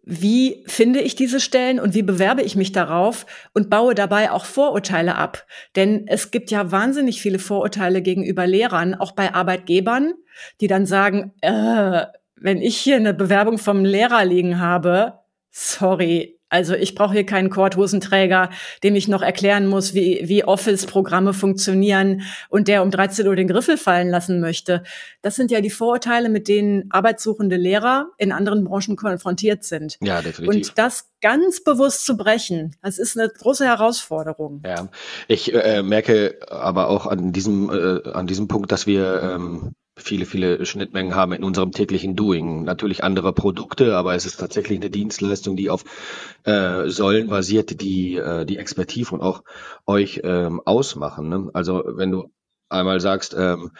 wie 0.04 0.64
finde 0.66 1.00
ich 1.00 1.16
diese 1.16 1.40
Stellen 1.40 1.80
und 1.80 1.94
wie 1.94 2.02
bewerbe 2.02 2.42
ich 2.42 2.56
mich 2.56 2.72
darauf 2.72 3.26
und 3.52 3.68
baue 3.68 3.94
dabei 3.94 4.30
auch 4.30 4.44
Vorurteile 4.44 5.16
ab. 5.16 5.46
Denn 5.76 6.06
es 6.06 6.30
gibt 6.30 6.50
ja 6.50 6.70
wahnsinnig 6.70 7.20
viele 7.20 7.38
Vorurteile 7.38 8.00
gegenüber 8.00 8.46
Lehrern, 8.46 8.94
auch 8.94 9.12
bei 9.12 9.34
Arbeitgebern, 9.34 10.14
die 10.60 10.66
dann 10.66 10.86
sagen, 10.86 11.32
äh, 11.40 12.06
wenn 12.36 12.62
ich 12.62 12.78
hier 12.78 12.96
eine 12.96 13.12
Bewerbung 13.12 13.58
vom 13.58 13.84
Lehrer 13.84 14.24
liegen 14.24 14.60
habe, 14.60 15.18
sorry, 15.50 16.37
also 16.48 16.74
ich 16.74 16.94
brauche 16.94 17.12
hier 17.12 17.26
keinen 17.26 17.50
Korthosenträger, 17.50 18.50
dem 18.82 18.94
ich 18.96 19.08
noch 19.08 19.22
erklären 19.22 19.66
muss, 19.66 19.94
wie, 19.94 20.20
wie 20.24 20.44
Office-Programme 20.44 21.34
funktionieren 21.34 22.22
und 22.48 22.68
der 22.68 22.82
um 22.82 22.90
13 22.90 23.26
Uhr 23.26 23.36
den 23.36 23.48
Griffel 23.48 23.76
fallen 23.76 24.08
lassen 24.08 24.40
möchte. 24.40 24.82
Das 25.22 25.36
sind 25.36 25.50
ja 25.50 25.60
die 25.60 25.70
Vorurteile, 25.70 26.28
mit 26.28 26.48
denen 26.48 26.90
arbeitssuchende 26.90 27.56
Lehrer 27.56 28.08
in 28.16 28.32
anderen 28.32 28.64
Branchen 28.64 28.96
konfrontiert 28.96 29.64
sind. 29.64 29.98
Ja, 30.00 30.22
definitiv. 30.22 30.70
Und 30.70 30.78
das 30.78 31.10
ganz 31.20 31.62
bewusst 31.62 32.06
zu 32.06 32.16
brechen, 32.16 32.76
das 32.82 32.98
ist 32.98 33.18
eine 33.18 33.28
große 33.28 33.64
Herausforderung. 33.64 34.62
Ja, 34.64 34.88
ich 35.26 35.52
äh, 35.52 35.82
merke 35.82 36.38
aber 36.48 36.88
auch 36.88 37.06
an 37.06 37.32
diesem, 37.32 37.70
äh, 37.70 38.08
an 38.10 38.26
diesem 38.26 38.48
Punkt, 38.48 38.72
dass 38.72 38.86
wir 38.86 39.22
ähm, 39.22 39.74
viele, 39.98 40.26
viele 40.26 40.64
Schnittmengen 40.64 41.14
haben 41.14 41.32
in 41.32 41.44
unserem 41.44 41.72
täglichen 41.72 42.16
Doing. 42.16 42.64
Natürlich 42.64 43.04
andere 43.04 43.32
Produkte, 43.32 43.96
aber 43.96 44.14
es 44.14 44.26
ist 44.26 44.36
tatsächlich 44.36 44.78
eine 44.78 44.90
Dienstleistung, 44.90 45.56
die 45.56 45.70
auf 45.70 45.84
äh, 46.44 46.88
Säulen 46.88 47.28
basiert, 47.28 47.80
die 47.80 48.16
äh, 48.16 48.44
die 48.44 48.58
Expertise 48.58 49.14
und 49.14 49.20
auch 49.20 49.42
euch 49.86 50.20
ähm, 50.24 50.60
ausmachen. 50.64 51.28
Ne? 51.28 51.50
Also 51.52 51.82
wenn 51.86 52.10
du 52.10 52.30
einmal 52.68 53.00
sagst, 53.00 53.34
ähm, 53.38 53.70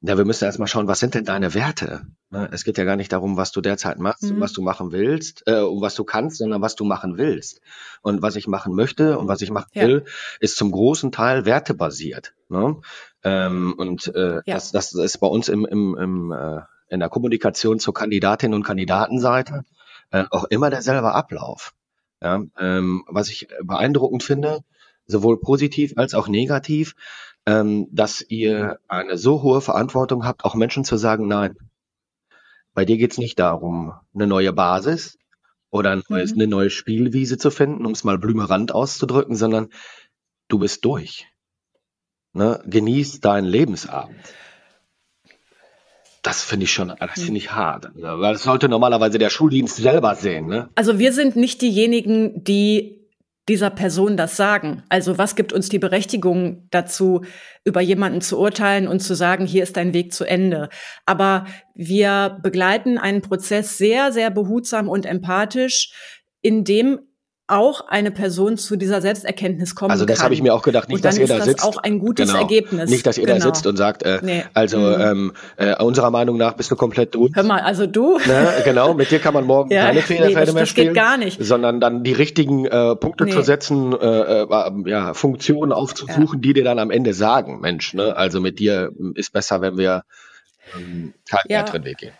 ja, 0.00 0.16
wir 0.16 0.24
müssen 0.24 0.44
erstmal 0.44 0.68
schauen, 0.68 0.86
was 0.86 1.00
sind 1.00 1.14
denn 1.14 1.24
deine 1.24 1.54
Werte? 1.54 2.06
Ne? 2.30 2.48
Es 2.52 2.62
geht 2.62 2.78
ja 2.78 2.84
gar 2.84 2.94
nicht 2.94 3.12
darum, 3.12 3.36
was 3.36 3.50
du 3.50 3.60
derzeit 3.60 3.98
machst 3.98 4.22
mhm. 4.22 4.36
und 4.36 4.40
was 4.40 4.52
du 4.52 4.62
machen 4.62 4.92
willst 4.92 5.42
äh, 5.46 5.60
und 5.60 5.80
was 5.80 5.96
du 5.96 6.04
kannst, 6.04 6.38
sondern 6.38 6.62
was 6.62 6.76
du 6.76 6.84
machen 6.84 7.18
willst. 7.18 7.60
Und 8.02 8.22
was 8.22 8.36
ich 8.36 8.46
machen 8.46 8.74
möchte 8.74 9.18
und 9.18 9.26
was 9.26 9.42
ich 9.42 9.50
machen 9.50 9.70
ja. 9.72 9.82
will, 9.82 10.04
ist 10.38 10.56
zum 10.56 10.70
großen 10.70 11.10
Teil 11.10 11.46
wertebasiert. 11.46 12.34
Ne? 12.48 12.76
Ähm, 13.24 13.74
und 13.76 14.14
äh, 14.14 14.40
ja. 14.46 14.54
das, 14.54 14.70
das 14.72 14.92
ist 14.92 15.18
bei 15.18 15.26
uns 15.26 15.48
im, 15.48 15.66
im, 15.66 15.96
im, 15.96 16.32
äh, 16.32 16.60
in 16.88 17.00
der 17.00 17.08
Kommunikation 17.08 17.78
zur 17.78 17.94
Kandidatin 17.94 18.54
und 18.54 18.62
Kandidatenseite 18.62 19.64
äh, 20.10 20.24
auch 20.30 20.44
immer 20.44 20.70
derselbe 20.70 21.12
Ablauf. 21.12 21.74
Ja? 22.22 22.42
Ähm, 22.58 23.04
was 23.08 23.28
ich 23.28 23.48
beeindruckend 23.62 24.22
finde, 24.22 24.60
sowohl 25.06 25.40
positiv 25.40 25.94
als 25.96 26.14
auch 26.14 26.28
negativ, 26.28 26.94
ähm, 27.46 27.88
dass 27.90 28.24
ihr 28.28 28.78
eine 28.88 29.16
so 29.16 29.42
hohe 29.42 29.60
Verantwortung 29.60 30.24
habt, 30.24 30.44
auch 30.44 30.54
Menschen 30.54 30.84
zu 30.84 30.96
sagen, 30.96 31.26
nein, 31.28 31.56
bei 32.74 32.84
dir 32.84 32.98
geht's 32.98 33.18
nicht 33.18 33.38
darum, 33.38 33.92
eine 34.14 34.26
neue 34.26 34.52
Basis 34.52 35.18
oder 35.70 35.90
ein 35.90 36.02
neues, 36.08 36.34
mhm. 36.34 36.42
eine 36.42 36.50
neue 36.50 36.70
Spielwiese 36.70 37.38
zu 37.38 37.50
finden, 37.50 37.84
um 37.84 37.92
es 37.92 38.04
mal 38.04 38.18
blümerant 38.18 38.72
auszudrücken, 38.72 39.34
sondern 39.34 39.70
du 40.48 40.58
bist 40.58 40.84
durch. 40.84 41.26
Ne? 42.32 42.60
Genieß 42.66 43.20
deinen 43.20 43.46
Lebensabend. 43.46 44.16
Das 46.22 46.42
finde 46.42 46.64
ich 46.64 46.72
schon, 46.72 46.92
das 46.98 47.22
finde 47.22 47.38
ich 47.38 47.52
hart. 47.52 47.90
Weil 47.94 48.34
das 48.34 48.42
sollte 48.42 48.68
normalerweise 48.68 49.18
der 49.18 49.30
Schuldienst 49.30 49.76
selber 49.76 50.14
sehen. 50.14 50.46
Ne? 50.46 50.68
Also 50.74 50.98
wir 50.98 51.12
sind 51.12 51.36
nicht 51.36 51.62
diejenigen, 51.62 52.44
die 52.44 52.98
dieser 53.48 53.70
Person 53.70 54.16
das 54.16 54.36
sagen? 54.36 54.82
Also 54.88 55.16
was 55.16 55.34
gibt 55.34 55.52
uns 55.52 55.68
die 55.68 55.78
Berechtigung 55.78 56.68
dazu, 56.70 57.22
über 57.64 57.80
jemanden 57.80 58.20
zu 58.20 58.38
urteilen 58.38 58.88
und 58.88 59.00
zu 59.00 59.14
sagen, 59.14 59.46
hier 59.46 59.62
ist 59.62 59.76
dein 59.76 59.94
Weg 59.94 60.12
zu 60.12 60.24
Ende? 60.24 60.68
Aber 61.06 61.46
wir 61.74 62.38
begleiten 62.42 62.98
einen 62.98 63.22
Prozess 63.22 63.78
sehr, 63.78 64.12
sehr 64.12 64.30
behutsam 64.30 64.88
und 64.88 65.06
empathisch, 65.06 65.92
in 66.42 66.64
dem 66.64 67.00
auch 67.48 67.88
eine 67.88 68.10
Person 68.10 68.58
zu 68.58 68.76
dieser 68.76 69.00
Selbsterkenntnis 69.00 69.74
kommen 69.74 69.90
Also 69.90 70.04
das 70.04 70.22
habe 70.22 70.34
ich 70.34 70.42
mir 70.42 70.54
auch 70.54 70.62
gedacht, 70.62 70.88
nicht, 70.88 71.04
dass 71.04 71.18
ihr 71.18 71.26
da 71.26 71.40
sitzt. 71.40 71.64
auch 71.64 71.78
ein 71.78 71.98
gutes 71.98 72.28
genau. 72.28 72.40
Ergebnis. 72.40 72.90
Nicht, 72.90 73.06
dass 73.06 73.16
ihr 73.16 73.24
genau. 73.24 73.38
da 73.38 73.42
sitzt 73.42 73.66
und 73.66 73.76
sagt, 73.76 74.02
äh, 74.02 74.20
nee. 74.22 74.44
also 74.52 74.78
mhm. 74.78 75.00
ähm, 75.00 75.32
äh, 75.56 75.82
unserer 75.82 76.10
Meinung 76.10 76.36
nach 76.36 76.52
bist 76.54 76.70
du 76.70 76.76
komplett 76.76 77.14
durch. 77.14 77.34
Hör 77.34 77.44
mal, 77.44 77.60
also 77.60 77.86
du. 77.86 78.18
Ne, 78.18 78.52
genau, 78.64 78.92
mit 78.92 79.10
dir 79.10 79.18
kann 79.18 79.32
man 79.32 79.46
morgen 79.46 79.70
ja, 79.72 79.86
keine 79.86 80.02
Fehlerfälle 80.02 80.46
nee, 80.46 80.52
mehr 80.52 80.66
spielen. 80.66 80.88
Das 80.88 80.94
geht 80.94 81.02
gar 81.02 81.16
nicht. 81.16 81.42
Sondern 81.42 81.80
dann 81.80 82.04
die 82.04 82.12
richtigen 82.12 82.66
äh, 82.66 82.94
Punkte 82.96 83.24
nee. 83.24 83.32
zu 83.32 83.42
setzen, 83.42 83.92
äh, 83.98 84.42
äh, 84.42 84.46
ja, 84.86 85.14
Funktionen 85.14 85.72
aufzusuchen, 85.72 86.38
ja. 86.38 86.40
die 86.40 86.52
dir 86.52 86.64
dann 86.64 86.78
am 86.78 86.90
Ende 86.90 87.14
sagen, 87.14 87.60
Mensch, 87.60 87.94
ne, 87.94 88.14
also 88.14 88.40
mit 88.40 88.58
dir 88.58 88.92
ist 89.14 89.32
besser, 89.32 89.62
wenn 89.62 89.78
wir 89.78 90.04
ähm, 90.76 91.14
keinen 91.28 91.50
ja. 91.50 91.60
weiteren 91.60 91.84
Weg 91.84 91.98
gehen. 91.98 92.12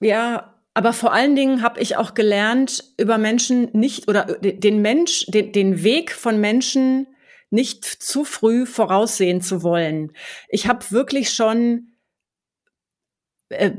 Ja, 0.00 0.52
aber 0.76 0.92
vor 0.92 1.14
allen 1.14 1.34
Dingen 1.34 1.62
habe 1.62 1.80
ich 1.80 1.96
auch 1.96 2.12
gelernt, 2.12 2.84
über 2.98 3.16
Menschen 3.16 3.70
nicht 3.72 4.08
oder 4.08 4.24
den 4.24 4.82
Mensch, 4.82 5.24
den, 5.26 5.50
den 5.50 5.82
Weg 5.82 6.12
von 6.12 6.38
Menschen 6.38 7.06
nicht 7.48 7.86
zu 7.86 8.24
früh 8.24 8.66
voraussehen 8.66 9.40
zu 9.40 9.62
wollen. 9.62 10.12
Ich 10.50 10.68
habe 10.68 10.90
wirklich 10.90 11.30
schon 11.30 11.92
äh, 13.48 13.70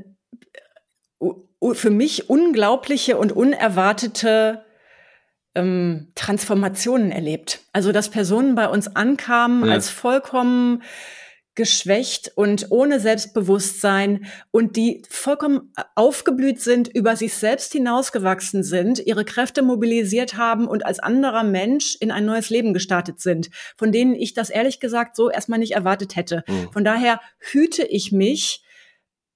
für 1.74 1.92
mich 1.92 2.32
unglaubliche 2.32 3.18
und 3.18 3.32
unerwartete 3.32 4.66
ähm, 5.54 6.12
Transformationen 6.16 7.12
erlebt. 7.12 7.60
Also 7.74 7.92
dass 7.92 8.10
Personen 8.10 8.56
bei 8.56 8.68
uns 8.68 8.96
ankamen 8.96 9.68
ja. 9.68 9.74
als 9.74 9.92
vollkommen 9.92 10.82
geschwächt 11.58 12.32
und 12.36 12.68
ohne 12.70 13.00
Selbstbewusstsein 13.00 14.28
und 14.52 14.78
die 14.78 15.02
vollkommen 15.10 15.74
aufgeblüht 15.96 16.62
sind, 16.62 16.88
über 16.88 17.18
sich 17.18 17.34
selbst 17.34 17.74
hinausgewachsen 17.74 18.64
sind, 18.64 19.00
ihre 19.00 19.26
Kräfte 19.26 19.64
mobilisiert 19.64 20.38
haben 20.38 20.68
und 20.68 20.86
als 20.86 21.00
anderer 21.00 21.44
Mensch 21.44 21.98
in 22.00 22.12
ein 22.12 22.26
neues 22.26 22.52
Leben 22.52 22.74
gestartet 22.74 23.20
sind, 23.20 23.50
von 23.76 23.92
denen 23.92 24.14
ich 24.14 24.36
das 24.36 24.52
ehrlich 24.52 24.80
gesagt 24.80 25.16
so 25.16 25.30
erstmal 25.32 25.60
nicht 25.60 25.74
erwartet 25.74 26.16
hätte. 26.16 26.44
Mhm. 26.48 26.72
Von 26.72 26.86
daher 26.86 27.20
hüte 27.40 27.84
ich 27.84 28.12
mich 28.12 28.64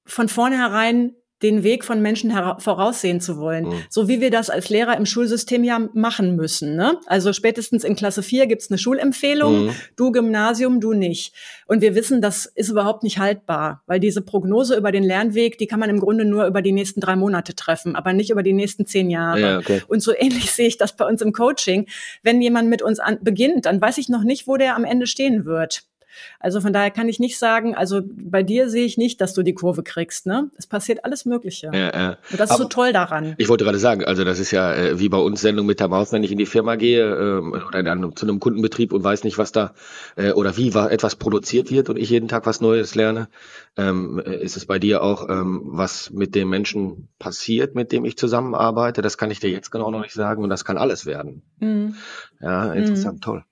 von 0.05 0.29
vornherein 0.29 1.15
den 1.41 1.63
Weg 1.63 1.83
von 1.83 2.01
Menschen 2.01 2.31
voraussehen 2.60 3.19
zu 3.19 3.38
wollen. 3.38 3.65
Mhm. 3.65 3.83
So 3.89 4.07
wie 4.07 4.21
wir 4.21 4.31
das 4.31 4.50
als 4.50 4.69
Lehrer 4.69 4.95
im 4.98 5.05
Schulsystem 5.05 5.63
ja 5.63 5.79
machen 5.93 6.36
müssen. 6.36 6.75
Ne? 6.75 7.00
Also 7.05 7.33
spätestens 7.33 7.83
in 7.83 7.95
Klasse 7.95 8.24
4 8.24 8.48
gibt's 8.48 8.69
eine 8.69 8.77
Schulempfehlung, 8.77 9.65
mhm. 9.65 9.71
du 9.95 10.12
Gymnasium, 10.12 10.79
du 10.79 10.93
nicht. 10.93 11.33
Und 11.67 11.81
wir 11.81 11.95
wissen, 11.95 12.21
das 12.21 12.45
ist 12.45 12.69
überhaupt 12.69 13.03
nicht 13.03 13.17
haltbar, 13.17 13.83
weil 13.88 14.00
diese 14.00 14.21
Prognose 14.21 14.75
über 14.75 14.91
den 14.91 15.03
Lernweg, 15.03 15.57
die 15.57 15.67
kann 15.67 15.79
man 15.79 15.89
im 15.89 16.00
Grunde 16.00 16.25
nur 16.25 16.45
über 16.45 16.62
die 16.62 16.71
nächsten 16.71 17.00
drei 17.01 17.15
Monate 17.15 17.55
treffen, 17.55 17.95
aber 17.95 18.13
nicht 18.13 18.29
über 18.29 18.43
die 18.43 18.53
nächsten 18.53 18.86
zehn 18.86 19.10
Jahre. 19.10 19.41
Ja, 19.41 19.57
okay. 19.57 19.81
Und 19.88 20.01
so 20.01 20.13
ähnlich 20.15 20.51
sehe 20.51 20.67
ich 20.67 20.77
das 20.77 20.95
bei 20.95 21.05
uns 21.05 21.21
im 21.21 21.33
Coaching. 21.33 21.88
Wenn 22.24 22.41
jemand 22.41 22.69
mit 22.69 22.81
uns 22.81 23.00
an, 23.00 23.19
beginnt, 23.21 23.65
dann 23.65 23.81
weiß 23.81 23.98
ich 23.98 24.10
noch 24.10 24.24
nicht, 24.24 24.48
wo 24.48 24.57
der 24.57 24.75
am 24.75 24.83
Ende 24.83 25.07
stehen 25.07 25.45
wird. 25.45 25.83
Also 26.39 26.61
von 26.61 26.73
daher 26.73 26.91
kann 26.91 27.09
ich 27.09 27.19
nicht 27.19 27.37
sagen, 27.37 27.75
also 27.75 28.01
bei 28.05 28.43
dir 28.43 28.69
sehe 28.69 28.85
ich 28.85 28.97
nicht, 28.97 29.21
dass 29.21 29.33
du 29.33 29.43
die 29.43 29.53
Kurve 29.53 29.83
kriegst. 29.83 30.25
Ne? 30.25 30.49
Es 30.57 30.67
passiert 30.67 31.05
alles 31.05 31.25
Mögliche. 31.25 31.71
Ja, 31.73 31.93
ja. 31.93 32.17
Und 32.31 32.39
das 32.39 32.51
ist 32.51 32.57
so 32.57 32.65
toll 32.65 32.93
daran. 32.93 33.35
Ich 33.37 33.49
wollte 33.49 33.63
gerade 33.63 33.79
sagen, 33.79 34.03
also 34.05 34.23
das 34.23 34.39
ist 34.39 34.51
ja 34.51 34.73
äh, 34.73 34.99
wie 34.99 35.09
bei 35.09 35.17
uns 35.17 35.41
Sendung 35.41 35.65
mit 35.65 35.79
der 35.79 35.87
Maus, 35.87 36.11
wenn 36.11 36.23
ich 36.23 36.31
in 36.31 36.37
die 36.37 36.45
Firma 36.45 36.75
gehe 36.75 37.03
äh, 37.03 37.39
oder 37.39 37.79
in 37.79 37.87
einem, 37.87 38.15
zu 38.15 38.25
einem 38.25 38.39
Kundenbetrieb 38.39 38.93
und 38.93 39.03
weiß 39.03 39.23
nicht, 39.23 39.37
was 39.37 39.51
da 39.51 39.73
äh, 40.15 40.31
oder 40.31 40.57
wie 40.57 40.73
war, 40.73 40.91
etwas 40.91 41.15
produziert 41.15 41.71
wird 41.71 41.89
und 41.89 41.97
ich 41.97 42.09
jeden 42.09 42.27
Tag 42.27 42.45
was 42.45 42.61
Neues 42.61 42.95
lerne, 42.95 43.29
ähm, 43.77 44.19
ist 44.19 44.57
es 44.57 44.65
bei 44.65 44.79
dir 44.79 45.03
auch, 45.03 45.29
ähm, 45.29 45.61
was 45.65 46.11
mit 46.11 46.35
dem 46.35 46.49
Menschen 46.49 47.09
passiert, 47.19 47.75
mit 47.75 47.91
dem 47.91 48.05
ich 48.05 48.17
zusammenarbeite. 48.17 49.01
Das 49.01 49.17
kann 49.17 49.31
ich 49.31 49.39
dir 49.39 49.49
jetzt 49.49 49.71
genau 49.71 49.91
noch 49.91 50.01
nicht 50.01 50.13
sagen 50.13 50.43
und 50.43 50.49
das 50.49 50.65
kann 50.65 50.77
alles 50.77 51.05
werden. 51.05 51.43
Mhm. 51.59 51.95
Ja, 52.39 52.73
interessant, 52.73 53.17
mhm. 53.17 53.21
toll. 53.21 53.43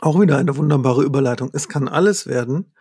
Auch 0.00 0.20
wieder 0.20 0.38
eine 0.38 0.56
wunderbare 0.56 1.02
Überleitung. 1.02 1.50
Es 1.52 1.68
kann 1.68 1.88
alles 1.88 2.26
werden. 2.26 2.72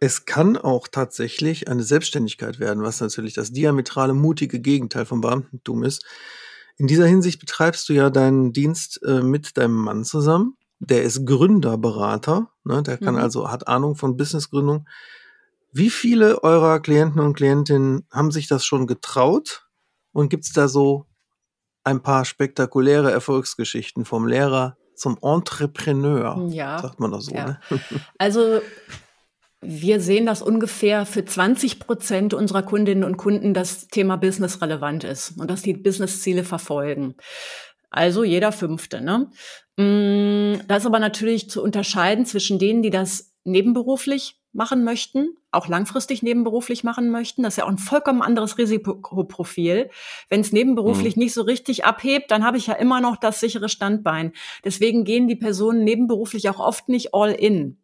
Es 0.00 0.26
kann 0.26 0.56
auch 0.56 0.88
tatsächlich 0.88 1.68
eine 1.68 1.82
Selbstständigkeit 1.82 2.58
werden, 2.58 2.82
was 2.82 3.00
natürlich 3.00 3.34
das 3.34 3.52
diametrale 3.52 4.12
mutige 4.12 4.60
Gegenteil 4.60 5.06
vom 5.06 5.20
Beamtentum 5.20 5.84
ist. 5.84 6.04
In 6.76 6.88
dieser 6.88 7.06
Hinsicht 7.06 7.38
betreibst 7.38 7.88
du 7.88 7.92
ja 7.92 8.10
deinen 8.10 8.52
Dienst 8.52 9.00
äh, 9.04 9.22
mit 9.22 9.56
deinem 9.56 9.76
Mann 9.76 10.04
zusammen. 10.04 10.56
Der 10.80 11.04
ist 11.04 11.24
Gründerberater, 11.24 12.50
ne? 12.64 12.82
der 12.82 12.98
kann 12.98 13.14
mhm. 13.14 13.20
also, 13.20 13.50
hat 13.50 13.68
Ahnung 13.68 13.94
von 13.94 14.16
Businessgründung. 14.16 14.86
Wie 15.72 15.90
viele 15.90 16.42
eurer 16.42 16.80
Klienten 16.80 17.20
und 17.20 17.34
Klientinnen 17.34 18.06
haben 18.10 18.32
sich 18.32 18.48
das 18.48 18.64
schon 18.64 18.86
getraut? 18.86 19.68
Und 20.12 20.28
gibt's 20.28 20.52
da 20.52 20.68
so 20.68 21.06
ein 21.82 22.02
paar 22.02 22.24
spektakuläre 22.24 23.10
Erfolgsgeschichten 23.10 24.04
vom 24.04 24.26
Lehrer 24.26 24.76
zum 24.96 25.18
Entrepreneur, 25.22 26.48
ja. 26.50 26.78
sagt 26.80 27.00
man 27.00 27.10
doch 27.10 27.20
so. 27.20 27.34
Ja. 27.34 27.46
Ne? 27.46 27.60
Also 28.18 28.60
wir 29.60 30.00
sehen, 30.00 30.26
dass 30.26 30.42
ungefähr 30.42 31.06
für 31.06 31.24
20 31.24 31.80
Prozent 31.80 32.34
unserer 32.34 32.62
Kundinnen 32.62 33.04
und 33.04 33.16
Kunden 33.16 33.54
das 33.54 33.88
Thema 33.88 34.16
Business 34.16 34.60
relevant 34.60 35.04
ist 35.04 35.38
und 35.38 35.50
dass 35.50 35.62
die 35.62 35.74
Businessziele 35.74 36.44
verfolgen. 36.44 37.14
Also 37.90 38.24
jeder 38.24 38.52
Fünfte. 38.52 39.00
Ne? 39.00 39.30
Mm, 39.76 40.66
da 40.66 40.76
ist 40.76 40.86
aber 40.86 40.98
natürlich 40.98 41.48
zu 41.48 41.62
unterscheiden 41.62 42.26
zwischen 42.26 42.58
denen, 42.58 42.82
die 42.82 42.90
das 42.90 43.33
nebenberuflich 43.44 44.40
machen 44.54 44.84
möchten, 44.84 45.36
auch 45.50 45.68
langfristig 45.68 46.22
nebenberuflich 46.22 46.84
machen 46.84 47.10
möchten. 47.10 47.42
Das 47.42 47.54
ist 47.54 47.58
ja 47.58 47.64
auch 47.64 47.70
ein 47.70 47.78
vollkommen 47.78 48.22
anderes 48.22 48.56
Risikoprofil. 48.56 49.90
Wenn 50.28 50.40
es 50.40 50.52
nebenberuflich 50.52 51.16
mhm. 51.16 51.24
nicht 51.24 51.34
so 51.34 51.42
richtig 51.42 51.84
abhebt, 51.84 52.30
dann 52.30 52.44
habe 52.44 52.56
ich 52.56 52.68
ja 52.68 52.74
immer 52.74 53.00
noch 53.00 53.16
das 53.16 53.40
sichere 53.40 53.68
Standbein. 53.68 54.32
Deswegen 54.64 55.04
gehen 55.04 55.28
die 55.28 55.36
Personen 55.36 55.84
nebenberuflich 55.84 56.48
auch 56.48 56.60
oft 56.60 56.88
nicht 56.88 57.14
all 57.14 57.32
in. 57.32 57.78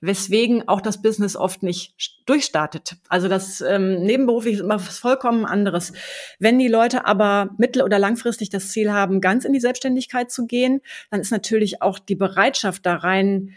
Weswegen 0.00 0.66
auch 0.66 0.80
das 0.80 1.02
Business 1.02 1.36
oft 1.36 1.62
nicht 1.62 1.94
durchstartet. 2.26 2.96
Also 3.08 3.28
das 3.28 3.60
ähm, 3.60 4.02
nebenberuflich 4.02 4.54
ist 4.54 4.60
immer 4.60 4.80
was 4.80 4.98
vollkommen 4.98 5.44
anderes. 5.44 5.92
Wenn 6.38 6.58
die 6.58 6.68
Leute 6.68 7.06
aber 7.06 7.50
mittel- 7.58 7.82
oder 7.82 7.98
langfristig 7.98 8.48
das 8.48 8.70
Ziel 8.70 8.92
haben, 8.92 9.20
ganz 9.20 9.44
in 9.44 9.52
die 9.52 9.60
Selbstständigkeit 9.60 10.30
zu 10.30 10.46
gehen, 10.46 10.80
dann 11.10 11.20
ist 11.20 11.30
natürlich 11.30 11.82
auch 11.82 11.98
die 11.98 12.16
Bereitschaft 12.16 12.86
da 12.86 12.96
rein, 12.96 13.54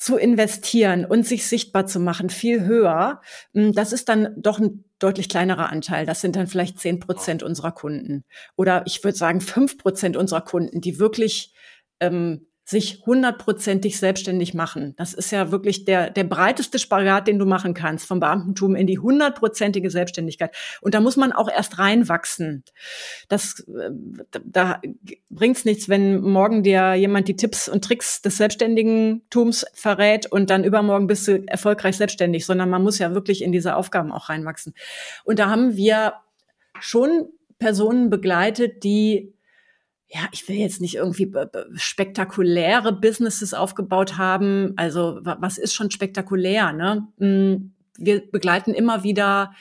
zu 0.00 0.16
investieren 0.16 1.04
und 1.04 1.26
sich 1.26 1.46
sichtbar 1.46 1.86
zu 1.86 2.00
machen, 2.00 2.30
viel 2.30 2.64
höher. 2.64 3.20
Hm, 3.52 3.74
das 3.74 3.92
ist 3.92 4.08
dann 4.08 4.32
doch 4.38 4.58
ein 4.58 4.84
deutlich 4.98 5.28
kleinerer 5.28 5.68
Anteil. 5.68 6.06
Das 6.06 6.22
sind 6.22 6.36
dann 6.36 6.46
vielleicht 6.46 6.78
zehn 6.78 7.00
Prozent 7.00 7.42
unserer 7.42 7.70
Kunden. 7.70 8.24
Oder 8.56 8.82
ich 8.86 9.04
würde 9.04 9.18
sagen 9.18 9.42
fünf 9.42 9.76
Prozent 9.76 10.16
unserer 10.16 10.40
Kunden, 10.40 10.80
die 10.80 10.98
wirklich 10.98 11.52
ähm, 12.00 12.46
sich 12.70 13.02
hundertprozentig 13.04 13.98
selbstständig 13.98 14.54
machen. 14.54 14.94
Das 14.96 15.12
ist 15.12 15.32
ja 15.32 15.50
wirklich 15.50 15.84
der, 15.84 16.08
der 16.08 16.22
breiteste 16.22 16.78
Spagat, 16.78 17.26
den 17.26 17.40
du 17.40 17.44
machen 17.44 17.74
kannst, 17.74 18.06
vom 18.06 18.20
Beamtentum 18.20 18.76
in 18.76 18.86
die 18.86 19.00
hundertprozentige 19.00 19.90
Selbstständigkeit. 19.90 20.54
Und 20.80 20.94
da 20.94 21.00
muss 21.00 21.16
man 21.16 21.32
auch 21.32 21.50
erst 21.50 21.80
reinwachsen. 21.80 22.62
Das, 23.28 23.66
äh, 23.68 23.90
da 24.44 24.80
bringt's 25.30 25.64
nichts, 25.64 25.88
wenn 25.88 26.20
morgen 26.20 26.62
dir 26.62 26.94
jemand 26.94 27.26
die 27.26 27.36
Tipps 27.36 27.68
und 27.68 27.82
Tricks 27.82 28.22
des 28.22 28.36
Selbstständigentums 28.36 29.66
verrät 29.74 30.26
und 30.26 30.48
dann 30.48 30.62
übermorgen 30.62 31.08
bist 31.08 31.26
du 31.26 31.42
erfolgreich 31.48 31.96
selbstständig, 31.96 32.46
sondern 32.46 32.70
man 32.70 32.84
muss 32.84 33.00
ja 33.00 33.14
wirklich 33.14 33.42
in 33.42 33.50
diese 33.50 33.74
Aufgaben 33.74 34.12
auch 34.12 34.28
reinwachsen. 34.28 34.74
Und 35.24 35.40
da 35.40 35.50
haben 35.50 35.76
wir 35.76 36.14
schon 36.78 37.30
Personen 37.58 38.10
begleitet, 38.10 38.84
die 38.84 39.34
ja, 40.12 40.28
ich 40.32 40.48
will 40.48 40.56
jetzt 40.56 40.80
nicht 40.80 40.96
irgendwie 40.96 41.32
spektakuläre 41.74 42.92
Businesses 42.92 43.54
aufgebaut 43.54 44.18
haben. 44.18 44.72
Also 44.76 45.20
was 45.22 45.56
ist 45.56 45.72
schon 45.72 45.92
spektakulär? 45.92 46.72
Ne? 46.72 47.06
Hm, 47.18 47.72
wir 47.96 48.28
begleiten 48.30 48.74
immer 48.74 49.04
wieder 49.04 49.54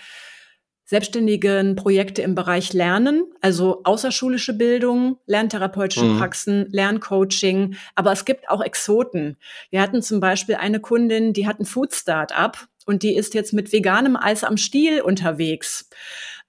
selbstständigen 0.85 1.75
Projekte 1.75 2.23
im 2.23 2.33
Bereich 2.33 2.73
Lernen, 2.73 3.25
also 3.41 3.81
außerschulische 3.83 4.53
Bildung, 4.53 5.19
lerntherapeutische 5.27 6.05
mhm. 6.05 6.17
Praxen, 6.17 6.65
Lerncoaching, 6.71 7.75
aber 7.93 8.11
es 8.11 8.25
gibt 8.25 8.49
auch 8.49 8.61
Exoten. 8.61 9.37
Wir 9.69 9.81
hatten 9.81 10.01
zum 10.01 10.19
Beispiel 10.19 10.55
eine 10.55 10.79
Kundin, 10.79 11.33
die 11.33 11.45
hat 11.45 11.59
ein 11.59 11.67
Food 11.67 11.93
Start-up 11.93 12.67
und 12.87 13.03
die 13.03 13.15
ist 13.15 13.35
jetzt 13.35 13.53
mit 13.53 13.71
veganem 13.71 14.15
Eis 14.15 14.43
am 14.43 14.57
Stiel 14.57 15.01
unterwegs 15.01 15.91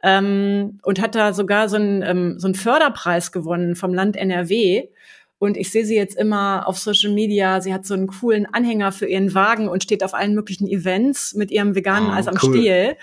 ähm, 0.02 0.78
und 0.82 1.00
hat 1.00 1.14
da 1.14 1.32
sogar 1.32 1.68
so 1.68 1.76
einen, 1.76 2.02
ähm, 2.02 2.38
so 2.38 2.46
einen 2.46 2.54
Förderpreis 2.54 3.32
gewonnen 3.32 3.76
vom 3.76 3.94
Land 3.94 4.16
NRW. 4.16 4.88
Und 5.38 5.56
ich 5.56 5.72
sehe 5.72 5.86
sie 5.86 5.96
jetzt 5.96 6.18
immer 6.18 6.68
auf 6.68 6.78
Social 6.78 7.12
Media. 7.12 7.62
Sie 7.62 7.72
hat 7.72 7.86
so 7.86 7.94
einen 7.94 8.08
coolen 8.08 8.44
Anhänger 8.44 8.92
für 8.92 9.06
ihren 9.06 9.34
Wagen 9.34 9.68
und 9.68 9.82
steht 9.82 10.04
auf 10.04 10.12
allen 10.12 10.34
möglichen 10.34 10.68
Events 10.68 11.34
mit 11.34 11.50
ihrem 11.50 11.74
veganen 11.74 12.10
oh, 12.10 12.12
Eis 12.12 12.28
am 12.28 12.34
cool. 12.42 12.50
Stiel, 12.50 12.96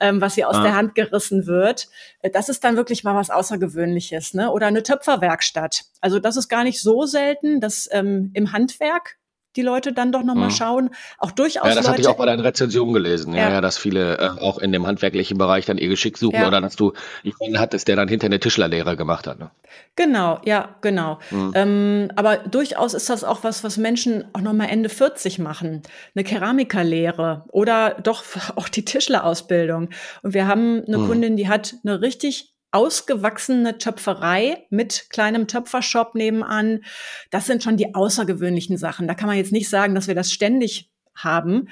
ähm, 0.00 0.20
was 0.20 0.36
ihr 0.36 0.48
aus 0.48 0.56
ah. 0.56 0.62
der 0.64 0.74
Hand 0.74 0.96
gerissen 0.96 1.46
wird. 1.46 1.86
Äh, 2.20 2.30
das 2.30 2.48
ist 2.48 2.64
dann 2.64 2.76
wirklich 2.76 3.04
mal 3.04 3.14
was 3.14 3.30
Außergewöhnliches, 3.30 4.34
ne? 4.34 4.50
Oder 4.50 4.66
eine 4.66 4.82
Töpferwerkstatt. 4.82 5.84
Also 6.00 6.18
das 6.18 6.36
ist 6.36 6.48
gar 6.48 6.64
nicht 6.64 6.80
so 6.80 7.06
selten, 7.06 7.60
dass 7.60 7.88
ähm, 7.92 8.32
im 8.34 8.50
Handwerk 8.50 9.16
die 9.56 9.62
Leute 9.62 9.92
dann 9.92 10.12
doch 10.12 10.22
nochmal 10.22 10.48
mhm. 10.48 10.54
schauen. 10.54 10.90
Auch 11.18 11.30
durchaus. 11.30 11.68
Ja, 11.68 11.74
das 11.74 11.88
hatte 11.88 12.00
ich 12.00 12.08
auch 12.08 12.16
bei 12.16 12.26
deinen 12.26 12.40
Rezensionen 12.40 12.94
gelesen. 12.94 13.34
Ja, 13.34 13.42
ja, 13.42 13.50
ja 13.54 13.60
dass 13.60 13.78
viele 13.78 14.18
äh, 14.18 14.40
auch 14.40 14.58
in 14.58 14.72
dem 14.72 14.86
handwerklichen 14.86 15.38
Bereich 15.38 15.66
dann 15.66 15.78
ihr 15.78 15.88
Geschick 15.88 16.18
suchen 16.18 16.40
ja. 16.40 16.48
oder 16.48 16.60
dass 16.60 16.76
du 16.76 16.92
jemanden 17.22 17.58
hattest, 17.58 17.88
der 17.88 17.96
dann 17.96 18.08
hinter 18.08 18.26
eine 18.26 18.40
Tischlerlehre 18.40 18.96
gemacht 18.96 19.26
hat. 19.26 19.38
Ne? 19.38 19.50
Genau, 19.96 20.40
ja, 20.44 20.76
genau. 20.80 21.18
Mhm. 21.30 21.52
Ähm, 21.54 22.08
aber 22.16 22.38
durchaus 22.38 22.94
ist 22.94 23.10
das 23.10 23.24
auch 23.24 23.44
was, 23.44 23.64
was 23.64 23.76
Menschen 23.76 24.24
auch 24.32 24.40
nochmal 24.40 24.68
Ende 24.70 24.88
40 24.88 25.38
machen. 25.38 25.82
Eine 26.14 26.24
Keramikerlehre 26.24 27.44
oder 27.48 27.96
doch 28.02 28.24
auch 28.56 28.68
die 28.68 28.84
Tischlerausbildung. 28.84 29.90
Und 30.22 30.34
wir 30.34 30.46
haben 30.46 30.82
eine 30.86 30.98
mhm. 30.98 31.06
Kundin, 31.06 31.36
die 31.36 31.48
hat 31.48 31.74
eine 31.84 32.00
richtig 32.00 32.53
ausgewachsene 32.74 33.78
Töpferei 33.78 34.66
mit 34.68 35.06
kleinem 35.10 35.46
Töpfershop 35.46 36.14
nebenan. 36.14 36.84
Das 37.30 37.46
sind 37.46 37.62
schon 37.62 37.76
die 37.76 37.94
außergewöhnlichen 37.94 38.76
Sachen. 38.76 39.06
Da 39.06 39.14
kann 39.14 39.28
man 39.28 39.36
jetzt 39.36 39.52
nicht 39.52 39.68
sagen, 39.68 39.94
dass 39.94 40.08
wir 40.08 40.14
das 40.14 40.32
ständig 40.32 40.90
haben. 41.14 41.68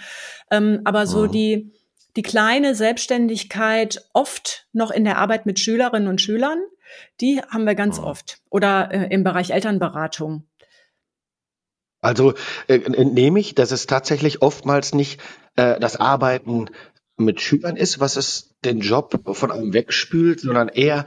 Ähm, 0.50 0.80
aber 0.84 1.06
so 1.06 1.22
oh. 1.22 1.26
die, 1.26 1.72
die 2.16 2.22
kleine 2.22 2.74
Selbstständigkeit 2.74 4.08
oft 4.12 4.68
noch 4.72 4.90
in 4.90 5.04
der 5.04 5.18
Arbeit 5.18 5.44
mit 5.44 5.58
Schülerinnen 5.58 6.08
und 6.08 6.20
Schülern, 6.20 6.60
die 7.20 7.40
haben 7.48 7.64
wir 7.64 7.74
ganz 7.74 7.98
oh. 7.98 8.04
oft. 8.04 8.38
Oder 8.48 8.90
äh, 8.92 9.12
im 9.12 9.24
Bereich 9.24 9.50
Elternberatung. 9.50 10.44
Also 12.00 12.34
äh, 12.68 12.74
entnehme 12.74 13.40
ich, 13.40 13.54
dass 13.54 13.72
es 13.72 13.86
tatsächlich 13.86 14.42
oftmals 14.42 14.94
nicht 14.94 15.20
äh, 15.56 15.78
das 15.80 15.96
Arbeiten 15.96 16.66
mit 17.16 17.40
Schülern 17.40 17.76
ist, 17.76 18.00
was 18.00 18.16
es 18.16 18.51
den 18.64 18.80
Job 18.80 19.20
von 19.36 19.50
einem 19.50 19.72
wegspült, 19.72 20.40
sondern 20.40 20.68
eher, 20.68 21.04